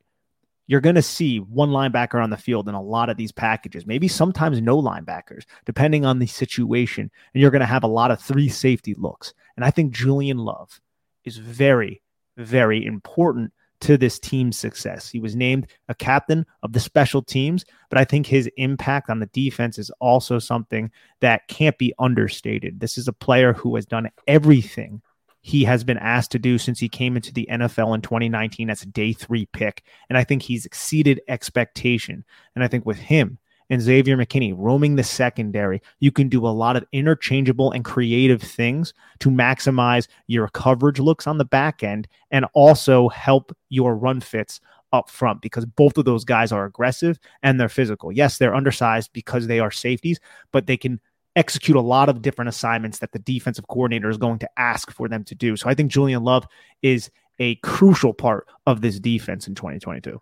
You're 0.70 0.82
going 0.82 0.94
to 0.96 1.02
see 1.02 1.40
one 1.40 1.72
linebacker 1.72 2.22
on 2.24 2.30
the 2.30 2.38
field 2.38 2.70
in 2.70 2.76
a 2.76 2.82
lot 2.82 3.10
of 3.10 3.18
these 3.18 3.32
packages, 3.32 3.88
maybe 3.88 4.08
sometimes 4.08 4.62
no 4.62 4.80
linebackers, 4.80 5.46
depending 5.66 6.06
on 6.06 6.20
the 6.20 6.28
situation. 6.28 7.10
And 7.34 7.42
you're 7.42 7.50
going 7.50 7.62
to 7.62 7.66
have 7.66 7.84
a 7.84 7.88
lot 7.88 8.12
of 8.12 8.22
three 8.22 8.50
safety 8.50 8.94
looks. 8.94 9.34
And 9.56 9.66
I 9.66 9.72
think 9.72 9.94
Julian 9.94 10.38
Love 10.38 10.80
is 11.26 11.38
very, 11.38 12.04
very 12.38 12.86
important 12.86 13.52
to 13.82 13.98
this 13.98 14.20
team's 14.20 14.60
success. 14.60 15.10
He 15.10 15.20
was 15.20 15.36
named 15.36 15.66
a 15.88 15.96
captain 15.96 16.46
of 16.62 16.74
the 16.74 16.80
special 16.80 17.24
teams, 17.24 17.66
but 17.90 17.98
I 17.98 18.04
think 18.04 18.28
his 18.28 18.48
impact 18.56 19.10
on 19.10 19.20
the 19.20 19.26
defense 19.26 19.80
is 19.80 19.90
also 20.00 20.38
something 20.38 20.92
that 21.22 21.48
can't 21.48 21.80
be 21.80 21.96
understated. 21.98 22.80
This 22.80 22.96
is 22.96 23.08
a 23.08 23.14
player 23.14 23.54
who 23.54 23.74
has 23.76 23.88
done 23.88 24.12
everything 24.28 25.02
he 25.42 25.64
has 25.64 25.84
been 25.84 25.98
asked 25.98 26.32
to 26.32 26.40
do 26.40 26.58
since 26.58 26.80
he 26.80 26.90
came 26.90 27.16
into 27.16 27.34
the 27.34 27.48
NFL 27.50 27.96
in 27.96 28.02
2019 28.02 28.70
as 28.70 28.84
a 28.84 28.88
day 28.88 29.14
three 29.14 29.46
pick. 29.48 29.84
And 30.10 30.18
I 30.18 30.24
think 30.24 30.42
he's 30.42 30.66
exceeded 30.66 31.22
expectation. 31.28 32.26
And 32.56 32.64
I 32.64 32.68
think 32.68 32.86
with 32.86 32.98
him, 32.98 33.38
and 33.70 33.82
Xavier 33.82 34.18
McKinney 34.18 34.54
roaming 34.58 34.96
the 34.96 35.04
secondary, 35.04 35.82
you 36.00 36.12
can 36.12 36.28
do 36.28 36.46
a 36.46 36.50
lot 36.50 36.76
of 36.76 36.86
interchangeable 36.92 37.72
and 37.72 37.86
creative 37.86 38.42
things 38.42 38.94
to 39.20 39.30
maximize 39.30 40.08
your 40.28 40.48
coverage 40.50 41.00
looks 41.00 41.28
on 41.28 41.38
the 41.38 41.46
back 41.46 41.84
end 41.84 42.08
and 42.32 42.46
also 42.54 43.10
help 43.10 43.56
your 43.70 43.96
run 43.96 44.22
fits 44.22 44.60
up 44.92 45.08
front 45.08 45.42
because 45.42 45.66
both 45.66 45.98
of 45.98 46.06
those 46.06 46.26
guys 46.26 46.52
are 46.52 46.66
aggressive 46.66 47.20
and 47.44 47.60
they're 47.60 47.70
physical. 47.70 48.12
Yes, 48.12 48.38
they're 48.38 48.56
undersized 48.56 49.14
because 49.14 49.46
they 49.46 49.60
are 49.60 49.72
safeties, 49.72 50.20
but 50.52 50.66
they 50.66 50.78
can 50.78 51.00
execute 51.36 51.78
a 51.78 51.82
lot 51.82 52.10
of 52.10 52.22
different 52.22 52.50
assignments 52.50 53.00
that 53.00 53.12
the 53.12 53.20
defensive 53.20 53.68
coordinator 53.68 54.10
is 54.10 54.18
going 54.18 54.40
to 54.40 54.50
ask 54.58 54.92
for 54.92 55.08
them 55.08 55.24
to 55.26 55.36
do. 55.36 55.56
So 55.56 55.70
I 55.70 55.74
think 55.74 55.92
Julian 55.92 56.24
Love 56.24 56.48
is 56.82 57.10
a 57.40 57.56
crucial 57.56 58.14
part 58.14 58.48
of 58.66 58.82
this 58.82 59.00
defense 59.00 59.48
in 59.48 59.56
2022. 59.56 60.22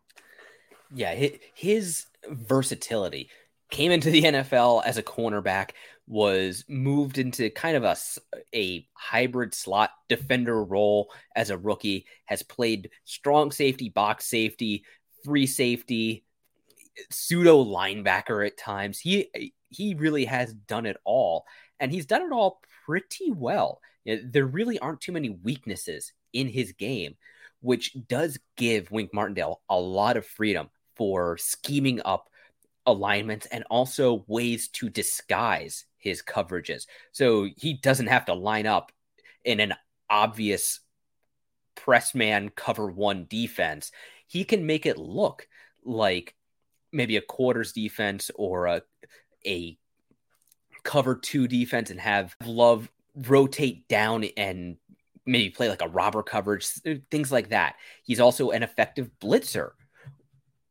Yeah, 0.93 1.13
his 1.53 2.05
versatility. 2.29 3.29
Came 3.69 3.91
into 3.91 4.09
the 4.09 4.21
NFL 4.23 4.83
as 4.85 4.97
a 4.97 5.03
cornerback, 5.03 5.71
was 6.07 6.63
moved 6.69 7.17
into 7.17 7.49
kind 7.49 7.75
of 7.75 7.83
a, 7.83 7.97
a 8.55 8.87
hybrid 8.93 9.53
slot 9.53 9.91
defender 10.07 10.63
role 10.63 11.11
as 11.35 11.49
a 11.49 11.57
rookie, 11.57 12.05
has 12.25 12.43
played 12.43 12.91
strong 13.03 13.51
safety, 13.51 13.89
box 13.89 14.25
safety, 14.25 14.85
free 15.25 15.47
safety, 15.47 16.23
pseudo 17.09 17.63
linebacker 17.63 18.45
at 18.45 18.57
times. 18.57 18.99
He 18.99 19.53
he 19.69 19.95
really 19.95 20.25
has 20.25 20.53
done 20.53 20.85
it 20.85 20.97
all, 21.03 21.45
and 21.79 21.91
he's 21.91 22.05
done 22.05 22.21
it 22.21 22.31
all 22.31 22.61
pretty 22.85 23.31
well. 23.31 23.81
There 24.05 24.45
really 24.45 24.79
aren't 24.79 25.01
too 25.01 25.11
many 25.11 25.29
weaknesses 25.29 26.13
in 26.33 26.47
his 26.47 26.71
game, 26.71 27.15
which 27.61 27.95
does 28.07 28.39
give 28.55 28.91
Wink 28.91 29.13
Martindale 29.13 29.61
a 29.69 29.79
lot 29.79 30.17
of 30.17 30.25
freedom 30.25 30.69
for 30.95 31.37
scheming 31.37 32.01
up 32.05 32.29
alignments 32.85 33.45
and 33.47 33.65
also 33.69 34.23
ways 34.27 34.69
to 34.69 34.89
disguise 34.89 35.85
his 35.97 36.23
coverages. 36.23 36.87
So 37.11 37.47
he 37.57 37.73
doesn't 37.73 38.07
have 38.07 38.25
to 38.25 38.33
line 38.33 38.65
up 38.65 38.91
in 39.43 39.59
an 39.59 39.73
obvious 40.09 40.79
press 41.75 42.15
man 42.15 42.49
cover 42.49 42.87
one 42.89 43.27
defense. 43.29 43.91
He 44.25 44.45
can 44.45 44.65
make 44.65 44.85
it 44.85 44.97
look 44.97 45.47
like 45.83 46.33
maybe 46.93 47.17
a 47.17 47.21
quarters 47.21 47.73
defense 47.73 48.31
or 48.35 48.67
a 48.67 48.81
a 49.45 49.77
cover 50.83 51.15
two 51.15 51.47
defense 51.47 51.89
and 51.89 51.99
have 51.99 52.35
love 52.45 52.89
rotate 53.15 53.87
down 53.87 54.25
and 54.37 54.77
maybe 55.25 55.49
play 55.49 55.69
like 55.69 55.81
a 55.81 55.87
robber 55.87 56.23
coverage, 56.23 56.69
uh, 56.85 56.95
things 57.11 57.31
like 57.31 57.49
that. 57.49 57.75
He's 58.03 58.19
also 58.19 58.51
an 58.51 58.63
effective 58.63 59.09
blitzer 59.19 59.71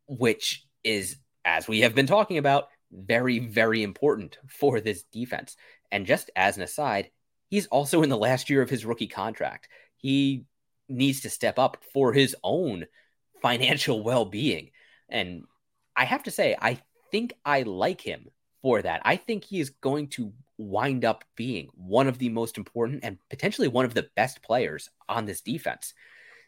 which 0.07 0.65
is, 0.85 1.17
as 1.45 1.69
we 1.69 1.81
have 1.81 1.95
been 1.95 2.07
talking 2.07 2.39
about, 2.39 2.69
very, 2.93 3.39
very 3.41 3.83
important 3.83 4.39
for 4.49 4.81
this 4.81 5.03
defense. 5.13 5.57
And 5.91 6.07
just 6.07 6.31
as 6.37 6.57
an 6.57 6.63
aside, 6.63 7.11
he's 7.49 7.67
also 7.67 8.03
in 8.03 8.09
the 8.09 8.17
last 8.17 8.49
year 8.49 8.63
of 8.63 8.71
his 8.71 8.87
rookie 8.87 9.09
contract. 9.09 9.69
He 9.97 10.45
needs 10.89 11.21
to 11.23 11.31
step 11.31 11.59
up 11.59 11.79
for 11.93 12.13
his 12.13 12.37
own 12.43 12.87
financial 13.43 14.03
well 14.05 14.25
being. 14.25 14.71
And 15.09 15.45
I 15.97 16.05
have 16.05 16.25
to 16.25 16.31
say, 16.31 16.57
I 16.61 16.81
think 17.11 17.35
I 17.45 17.63
like 17.63 18.01
him 18.01 18.29
for 18.67 18.83
that. 18.83 19.01
I 19.05 19.15
think 19.15 19.45
he 19.45 19.61
is 19.61 19.71
going 19.71 20.09
to 20.09 20.33
wind 20.59 21.05
up 21.05 21.23
being 21.37 21.69
one 21.77 22.09
of 22.09 22.19
the 22.19 22.31
most 22.31 22.59
important 22.59 23.05
and 23.05 23.17
potentially 23.31 23.69
one 23.69 23.85
of 23.85 23.95
the 23.95 24.09
best 24.17 24.43
players 24.43 24.91
on 25.09 25.25
this 25.25 25.41
defense. 25.41 25.95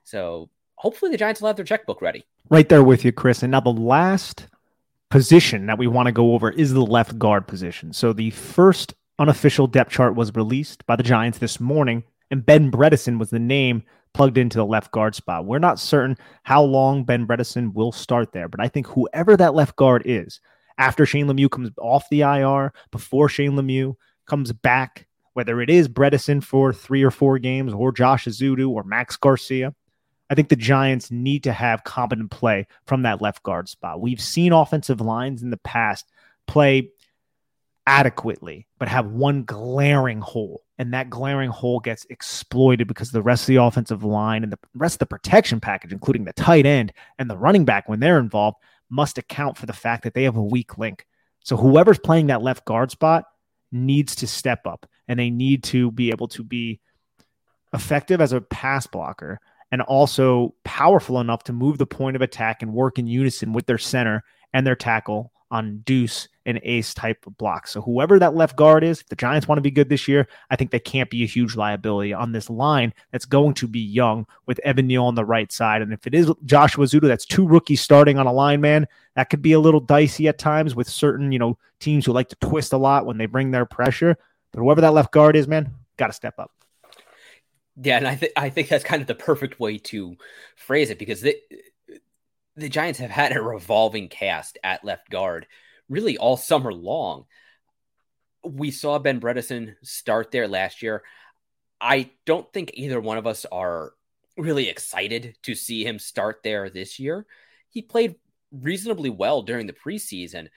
So 0.02 0.50
hopefully 0.74 1.12
the 1.12 1.16
Giants 1.16 1.40
will 1.40 1.46
have 1.46 1.54
their 1.54 1.64
checkbook 1.64 2.02
ready. 2.02 2.24
Right 2.50 2.68
there 2.68 2.82
with 2.82 3.04
you, 3.04 3.12
Chris. 3.12 3.44
And 3.44 3.52
now 3.52 3.60
the 3.60 3.68
last 3.68 4.48
position 5.10 5.66
that 5.66 5.78
we 5.78 5.86
want 5.86 6.06
to 6.06 6.12
go 6.12 6.34
over 6.34 6.50
is 6.50 6.72
the 6.72 6.84
left 6.84 7.20
guard 7.20 7.46
position. 7.46 7.92
So 7.92 8.12
the 8.12 8.30
first 8.30 8.94
unofficial 9.20 9.68
depth 9.68 9.92
chart 9.92 10.16
was 10.16 10.34
released 10.34 10.84
by 10.86 10.96
the 10.96 11.04
Giants 11.04 11.38
this 11.38 11.60
morning, 11.60 12.02
and 12.32 12.44
Ben 12.44 12.72
Bredeson 12.72 13.20
was 13.20 13.30
the 13.30 13.38
name 13.38 13.84
plugged 14.12 14.38
into 14.38 14.58
the 14.58 14.66
left 14.66 14.90
guard 14.90 15.14
spot. 15.14 15.44
We're 15.44 15.60
not 15.60 15.78
certain 15.78 16.16
how 16.42 16.64
long 16.64 17.04
Ben 17.04 17.28
Bredeson 17.28 17.74
will 17.74 17.92
start 17.92 18.32
there, 18.32 18.48
but 18.48 18.58
I 18.58 18.66
think 18.66 18.88
whoever 18.88 19.36
that 19.36 19.54
left 19.54 19.76
guard 19.76 20.02
is, 20.04 20.40
after 20.78 21.04
Shane 21.04 21.26
Lemieux 21.26 21.50
comes 21.50 21.70
off 21.78 22.08
the 22.08 22.22
IR, 22.22 22.72
before 22.90 23.28
Shane 23.28 23.52
Lemieux 23.52 23.96
comes 24.26 24.52
back, 24.52 25.06
whether 25.34 25.60
it 25.60 25.70
is 25.70 25.88
Bredeson 25.88 26.42
for 26.42 26.72
three 26.72 27.02
or 27.02 27.10
four 27.10 27.38
games, 27.38 27.72
or 27.72 27.92
Josh 27.92 28.24
Ezeudu, 28.26 28.70
or 28.70 28.84
Max 28.84 29.16
Garcia, 29.16 29.74
I 30.30 30.34
think 30.34 30.48
the 30.48 30.56
Giants 30.56 31.10
need 31.10 31.44
to 31.44 31.52
have 31.52 31.84
competent 31.84 32.30
play 32.30 32.66
from 32.86 33.02
that 33.02 33.22
left 33.22 33.42
guard 33.42 33.68
spot. 33.68 34.00
We've 34.00 34.20
seen 34.20 34.52
offensive 34.52 35.00
lines 35.00 35.42
in 35.42 35.50
the 35.50 35.56
past 35.58 36.06
play 36.46 36.90
adequately, 37.86 38.66
but 38.78 38.88
have 38.88 39.06
one 39.06 39.44
glaring 39.44 40.20
hole. 40.20 40.62
And 40.76 40.92
that 40.92 41.08
glaring 41.08 41.50
hole 41.50 41.80
gets 41.80 42.06
exploited 42.10 42.86
because 42.86 43.10
the 43.10 43.22
rest 43.22 43.44
of 43.44 43.46
the 43.48 43.56
offensive 43.56 44.04
line 44.04 44.44
and 44.44 44.52
the 44.52 44.58
rest 44.74 44.96
of 44.96 44.98
the 45.00 45.06
protection 45.06 45.58
package, 45.58 45.92
including 45.92 46.24
the 46.24 46.34
tight 46.34 46.66
end 46.66 46.92
and 47.18 47.30
the 47.30 47.36
running 47.36 47.64
back 47.64 47.88
when 47.88 47.98
they're 47.98 48.18
involved, 48.18 48.58
must 48.90 49.18
account 49.18 49.56
for 49.56 49.66
the 49.66 49.72
fact 49.72 50.04
that 50.04 50.14
they 50.14 50.24
have 50.24 50.36
a 50.36 50.42
weak 50.42 50.78
link. 50.78 51.06
So 51.40 51.56
whoever's 51.56 51.98
playing 51.98 52.28
that 52.28 52.42
left 52.42 52.64
guard 52.64 52.90
spot 52.90 53.24
needs 53.70 54.14
to 54.16 54.26
step 54.26 54.66
up 54.66 54.86
and 55.06 55.18
they 55.18 55.30
need 55.30 55.64
to 55.64 55.90
be 55.90 56.10
able 56.10 56.28
to 56.28 56.42
be 56.42 56.80
effective 57.72 58.20
as 58.20 58.32
a 58.32 58.40
pass 58.40 58.86
blocker 58.86 59.40
and 59.70 59.82
also 59.82 60.54
powerful 60.64 61.20
enough 61.20 61.44
to 61.44 61.52
move 61.52 61.78
the 61.78 61.86
point 61.86 62.16
of 62.16 62.22
attack 62.22 62.62
and 62.62 62.72
work 62.72 62.98
in 62.98 63.06
unison 63.06 63.52
with 63.52 63.66
their 63.66 63.78
center 63.78 64.24
and 64.52 64.66
their 64.66 64.76
tackle 64.76 65.32
on 65.50 65.78
deuce 65.78 66.28
and 66.46 66.60
ace 66.62 66.94
type 66.94 67.26
of 67.26 67.36
blocks. 67.36 67.70
So 67.72 67.80
whoever 67.80 68.18
that 68.18 68.34
left 68.34 68.56
guard 68.56 68.82
is, 68.82 69.00
if 69.00 69.08
the 69.08 69.16
Giants 69.16 69.46
want 69.46 69.58
to 69.58 69.62
be 69.62 69.70
good 69.70 69.88
this 69.88 70.08
year, 70.08 70.28
I 70.50 70.56
think 70.56 70.70
they 70.70 70.78
can't 70.78 71.10
be 71.10 71.22
a 71.22 71.26
huge 71.26 71.56
liability 71.56 72.12
on 72.12 72.32
this 72.32 72.48
line 72.48 72.94
that's 73.12 73.24
going 73.24 73.54
to 73.54 73.66
be 73.66 73.80
young 73.80 74.26
with 74.46 74.58
Evan 74.60 74.86
Neal 74.86 75.04
on 75.04 75.14
the 75.14 75.24
right 75.24 75.50
side. 75.52 75.82
And 75.82 75.92
if 75.92 76.06
it 76.06 76.14
is 76.14 76.32
Joshua 76.44 76.86
Ezeudu, 76.86 77.06
that's 77.06 77.26
two 77.26 77.46
rookies 77.46 77.80
starting 77.80 78.18
on 78.18 78.26
a 78.26 78.32
line 78.32 78.60
man, 78.60 78.86
that 79.14 79.30
could 79.30 79.42
be 79.42 79.52
a 79.52 79.60
little 79.60 79.80
dicey 79.80 80.28
at 80.28 80.38
times 80.38 80.74
with 80.74 80.88
certain, 80.88 81.32
you 81.32 81.38
know, 81.38 81.58
teams 81.80 82.06
who 82.06 82.12
like 82.12 82.28
to 82.30 82.36
twist 82.36 82.72
a 82.72 82.78
lot 82.78 83.06
when 83.06 83.18
they 83.18 83.26
bring 83.26 83.50
their 83.50 83.66
pressure. 83.66 84.16
But 84.52 84.60
whoever 84.60 84.80
that 84.80 84.94
left 84.94 85.12
guard 85.12 85.36
is, 85.36 85.46
man, 85.46 85.74
got 85.96 86.06
to 86.06 86.12
step 86.12 86.38
up. 86.38 86.52
Yeah, 87.80 87.98
and 87.98 88.08
I 88.08 88.16
think 88.16 88.32
I 88.36 88.48
think 88.48 88.68
that's 88.68 88.82
kind 88.82 89.00
of 89.00 89.06
the 89.06 89.14
perfect 89.14 89.60
way 89.60 89.78
to 89.78 90.16
phrase 90.56 90.90
it 90.90 90.98
because 90.98 91.20
the 91.20 91.36
the 92.58 92.68
Giants 92.68 92.98
have 92.98 93.10
had 93.10 93.36
a 93.36 93.40
revolving 93.40 94.08
cast 94.08 94.58
at 94.64 94.84
left 94.84 95.08
guard 95.10 95.46
really 95.88 96.18
all 96.18 96.36
summer 96.36 96.72
long. 96.72 97.24
We 98.44 98.70
saw 98.70 98.98
Ben 98.98 99.20
Bredeson 99.20 99.74
start 99.82 100.32
there 100.32 100.48
last 100.48 100.82
year. 100.82 101.02
I 101.80 102.10
don't 102.26 102.52
think 102.52 102.72
either 102.74 103.00
one 103.00 103.16
of 103.16 103.26
us 103.26 103.46
are 103.52 103.92
really 104.36 104.68
excited 104.68 105.36
to 105.44 105.54
see 105.54 105.84
him 105.84 105.98
start 105.98 106.40
there 106.42 106.68
this 106.68 106.98
year. 106.98 107.26
He 107.70 107.80
played 107.80 108.16
reasonably 108.50 109.10
well 109.10 109.42
during 109.42 109.66
the 109.66 109.72
preseason, 109.72 110.48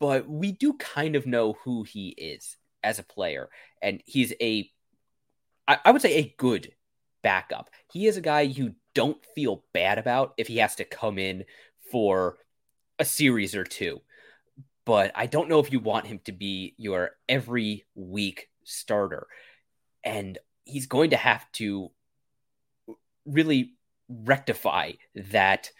but 0.00 0.28
we 0.28 0.50
do 0.50 0.72
kind 0.74 1.14
of 1.14 1.26
know 1.26 1.54
who 1.64 1.84
he 1.84 2.08
is 2.08 2.56
as 2.82 2.98
a 2.98 3.04
player, 3.04 3.48
and 3.80 4.02
he's 4.04 4.32
a 4.40 4.70
I, 5.66 5.78
I 5.84 5.90
would 5.92 6.02
say 6.02 6.16
a 6.16 6.34
good 6.36 6.72
backup. 7.22 7.70
He 7.90 8.06
is 8.06 8.16
a 8.16 8.20
guy 8.20 8.42
you 8.42 8.74
don't 8.94 9.24
feel 9.34 9.64
bad 9.72 9.98
about 9.98 10.34
if 10.36 10.46
he 10.46 10.58
has 10.58 10.76
to 10.76 10.84
come 10.84 11.18
in 11.18 11.44
for 11.90 12.38
a 12.98 13.04
series 13.04 13.54
or 13.54 13.64
two. 13.64 14.00
but 14.84 15.12
I 15.14 15.26
don't 15.26 15.48
know 15.48 15.60
if 15.60 15.72
you 15.72 15.80
want 15.80 16.06
him 16.06 16.20
to 16.24 16.32
be 16.32 16.74
your 16.76 17.12
every 17.28 17.86
week 17.94 18.48
starter. 18.64 19.26
And 20.02 20.38
he's 20.64 20.86
going 20.86 21.10
to 21.10 21.16
have 21.16 21.50
to 21.52 21.90
really 23.24 23.72
rectify 24.08 24.92
that 25.14 25.70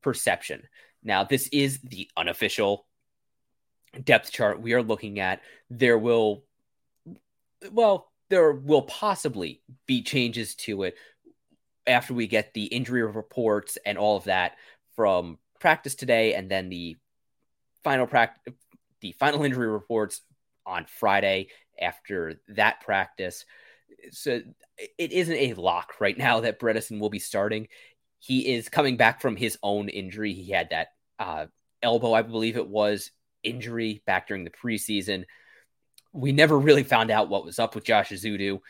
perception. 0.00 0.62
Now, 1.02 1.24
this 1.24 1.48
is 1.48 1.80
the 1.80 2.10
unofficial 2.16 2.86
depth 4.02 4.32
chart 4.32 4.60
we 4.60 4.72
are 4.72 4.82
looking 4.82 5.20
at. 5.20 5.42
There 5.68 5.98
will, 5.98 6.44
well, 7.70 8.10
there 8.30 8.52
will 8.52 8.82
possibly 8.82 9.60
be 9.86 10.02
changes 10.02 10.54
to 10.56 10.84
it 10.84 10.94
after 11.86 12.14
we 12.14 12.26
get 12.26 12.54
the 12.54 12.64
injury 12.64 13.02
reports 13.04 13.78
and 13.84 13.98
all 13.98 14.16
of 14.16 14.24
that 14.24 14.52
from 14.94 15.38
practice 15.60 15.94
today 15.94 16.34
and 16.34 16.50
then 16.50 16.68
the 16.68 16.96
final 17.84 18.06
practice 18.06 18.54
the 19.00 19.12
final 19.12 19.44
injury 19.44 19.68
reports 19.68 20.22
on 20.64 20.86
Friday 20.86 21.48
after 21.80 22.40
that 22.48 22.80
practice. 22.80 23.44
So 24.10 24.40
it 24.98 25.12
isn't 25.12 25.36
a 25.36 25.54
lock 25.54 26.00
right 26.00 26.16
now 26.16 26.40
that 26.40 26.58
Bredeson 26.58 26.98
will 26.98 27.10
be 27.10 27.18
starting. 27.18 27.68
He 28.18 28.54
is 28.54 28.68
coming 28.68 28.96
back 28.96 29.20
from 29.20 29.36
his 29.36 29.58
own 29.62 29.88
injury. 29.88 30.32
He 30.32 30.50
had 30.50 30.70
that 30.70 30.88
uh, 31.18 31.46
elbow, 31.82 32.12
I 32.12 32.22
believe 32.22 32.56
it 32.56 32.68
was, 32.68 33.10
injury 33.42 34.02
back 34.06 34.28
during 34.28 34.44
the 34.44 34.50
preseason. 34.50 35.24
We 36.12 36.32
never 36.32 36.58
really 36.58 36.82
found 36.82 37.10
out 37.10 37.28
what 37.28 37.44
was 37.44 37.58
up 37.58 37.74
with 37.74 37.84
Josh 37.84 38.10
Ezeudu. 38.10 38.60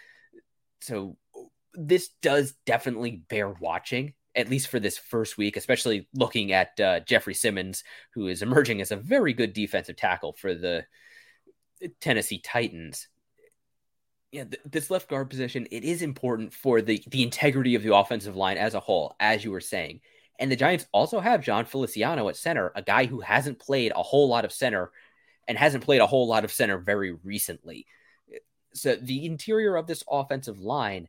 So 0.81 1.17
this 1.77 2.09
does 2.23 2.55
definitely 2.65 3.23
bear 3.29 3.49
watching, 3.49 4.15
at 4.35 4.49
least 4.49 4.69
for 4.69 4.81
this 4.81 4.99
first 4.99 5.39
week, 5.39 5.57
especially 5.57 6.09
looking 6.15 6.53
at 6.53 6.79
uh, 6.81 7.01
Jeffrey 7.01 7.35
Simmons, 7.35 7.85
who 8.15 8.29
is 8.29 8.43
emerging 8.43 8.81
as 8.81 8.91
a 8.91 8.97
very 8.97 9.33
good 9.33 9.53
defensive 9.53 9.97
tackle 9.97 10.33
for 10.33 10.55
the 10.55 10.85
Tennessee 12.01 12.39
Titans. 12.39 13.09
Yeah, 14.33 14.45
th- 14.45 14.63
this 14.65 14.91
left 14.91 15.09
guard 15.09 15.31
position, 15.31 15.67
it 15.71 15.85
is 15.85 16.03
important 16.03 16.53
for 16.53 16.83
the 16.83 17.03
the 17.07 17.23
integrity 17.23 17.75
of 17.75 17.83
the 17.83 17.95
offensive 17.95 18.37
line 18.37 18.59
as 18.59 18.75
a 18.75 18.81
whole, 18.81 19.15
as 19.21 19.45
you 19.45 19.51
were 19.51 19.61
saying. 19.61 20.01
And 20.39 20.51
the 20.51 20.57
Giants 20.57 20.87
also 20.93 21.21
have 21.21 21.45
Jon 21.45 21.65
Feliciano 21.65 22.29
at 22.29 22.37
center, 22.37 22.73
a 22.75 22.83
guy 22.83 23.07
who 23.07 23.21
hasn't 23.21 23.59
played 23.59 23.93
a 23.95 24.03
whole 24.03 24.29
lot 24.29 24.45
of 24.45 24.53
center 24.53 24.91
and 25.49 25.57
hasn't 25.57 25.85
played 25.85 26.01
a 26.01 26.07
whole 26.07 26.27
lot 26.27 26.45
of 26.45 26.53
center 26.53 26.79
very 26.79 27.13
recently. 27.13 27.87
So 28.75 28.97
the 28.97 29.25
interior 29.25 29.77
of 29.77 29.87
this 29.87 30.05
offensive 30.11 30.59
line, 30.59 31.09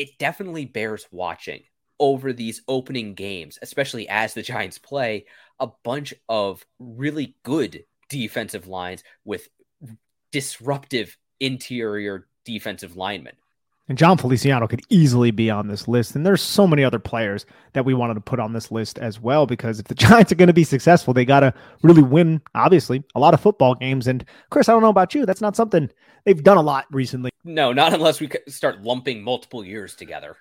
it 0.00 0.18
definitely 0.18 0.64
bears 0.64 1.06
watching 1.10 1.60
over 1.98 2.32
these 2.32 2.62
opening 2.66 3.12
games, 3.12 3.58
especially 3.60 4.08
as 4.08 4.32
the 4.32 4.40
Giants 4.40 4.78
play 4.78 5.26
a 5.58 5.68
bunch 5.84 6.14
of 6.26 6.64
really 6.78 7.36
good 7.42 7.84
defensive 8.08 8.66
lines 8.66 9.04
with 9.26 9.46
disruptive 10.32 11.18
interior 11.38 12.28
defensive 12.46 12.96
linemen. 12.96 13.34
And 13.90 13.98
Jon 13.98 14.16
Feliciano 14.16 14.68
could 14.68 14.82
easily 14.88 15.32
be 15.32 15.50
on 15.50 15.66
this 15.66 15.88
list. 15.88 16.14
And 16.14 16.24
there's 16.24 16.40
so 16.40 16.64
many 16.64 16.84
other 16.84 17.00
players 17.00 17.44
that 17.72 17.84
we 17.84 17.92
wanted 17.92 18.14
to 18.14 18.20
put 18.20 18.38
on 18.38 18.52
this 18.52 18.70
list 18.70 19.00
as 19.00 19.20
well, 19.20 19.46
because 19.46 19.80
if 19.80 19.88
the 19.88 19.94
Giants 19.96 20.30
are 20.30 20.36
going 20.36 20.46
to 20.46 20.52
be 20.52 20.62
successful, 20.62 21.12
they 21.12 21.24
got 21.24 21.40
to 21.40 21.52
really 21.82 22.00
win, 22.00 22.40
obviously, 22.54 23.02
a 23.16 23.18
lot 23.18 23.34
of 23.34 23.40
football 23.40 23.74
games. 23.74 24.06
And 24.06 24.24
Chris, 24.48 24.68
I 24.68 24.72
don't 24.72 24.82
know 24.82 24.90
about 24.90 25.12
you. 25.12 25.26
That's 25.26 25.40
not 25.40 25.56
something 25.56 25.90
they've 26.24 26.40
done 26.40 26.56
a 26.56 26.62
lot 26.62 26.86
recently. 26.92 27.32
No, 27.42 27.72
not 27.72 27.92
unless 27.92 28.20
we 28.20 28.30
start 28.46 28.80
lumping 28.80 29.24
multiple 29.24 29.64
years 29.64 29.96
together. 29.96 30.36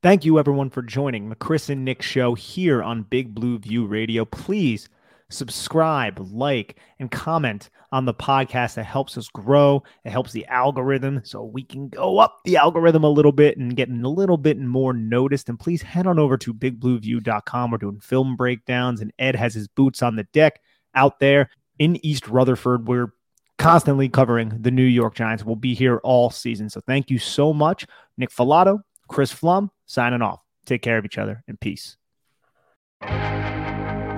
Thank 0.00 0.24
you, 0.24 0.38
everyone, 0.38 0.70
for 0.70 0.82
joining 0.82 1.30
the 1.30 1.34
Chris 1.34 1.68
and 1.68 1.84
Nick 1.84 2.00
show 2.00 2.34
here 2.34 2.80
on 2.80 3.02
Big 3.02 3.34
Blue 3.34 3.58
View 3.58 3.86
Radio. 3.86 4.24
Please 4.24 4.88
subscribe, 5.30 6.18
like, 6.30 6.78
and 6.98 7.10
comment 7.10 7.70
on 7.92 8.04
the 8.04 8.14
podcast. 8.14 8.74
That 8.74 8.84
helps 8.84 9.16
us 9.16 9.28
grow. 9.28 9.82
It 10.04 10.10
helps 10.10 10.32
the 10.32 10.46
algorithm 10.46 11.20
so 11.24 11.44
we 11.44 11.62
can 11.62 11.88
go 11.88 12.18
up 12.18 12.40
the 12.44 12.56
algorithm 12.56 13.04
a 13.04 13.10
little 13.10 13.32
bit 13.32 13.56
and 13.58 13.76
get 13.76 13.88
a 13.88 14.08
little 14.08 14.36
bit 14.36 14.58
more 14.58 14.92
noticed. 14.92 15.48
And 15.48 15.58
please 15.58 15.82
head 15.82 16.06
on 16.06 16.18
over 16.18 16.36
to 16.38 16.54
bigblueview.com. 16.54 17.70
We're 17.70 17.78
doing 17.78 18.00
film 18.00 18.36
breakdowns, 18.36 19.00
and 19.00 19.12
Ed 19.18 19.36
has 19.36 19.54
his 19.54 19.68
boots 19.68 20.02
on 20.02 20.16
the 20.16 20.24
deck 20.24 20.60
out 20.94 21.20
there 21.20 21.50
in 21.78 22.04
East 22.04 22.28
Rutherford. 22.28 22.88
We're 22.88 23.12
constantly 23.58 24.08
covering 24.08 24.52
the 24.60 24.70
New 24.70 24.84
York 24.84 25.14
Giants. 25.14 25.44
We'll 25.44 25.56
be 25.56 25.74
here 25.74 25.98
all 25.98 26.30
season. 26.30 26.68
So 26.70 26.80
thank 26.80 27.10
you 27.10 27.18
so 27.18 27.52
much. 27.52 27.86
Nick 28.18 28.30
Falato, 28.30 28.80
Chris 29.08 29.32
Pflum, 29.32 29.70
signing 29.86 30.22
off. 30.22 30.40
Take 30.66 30.82
care 30.82 30.98
of 30.98 31.04
each 31.04 31.18
other 31.18 31.42
and 31.46 31.60
peace. 31.60 31.96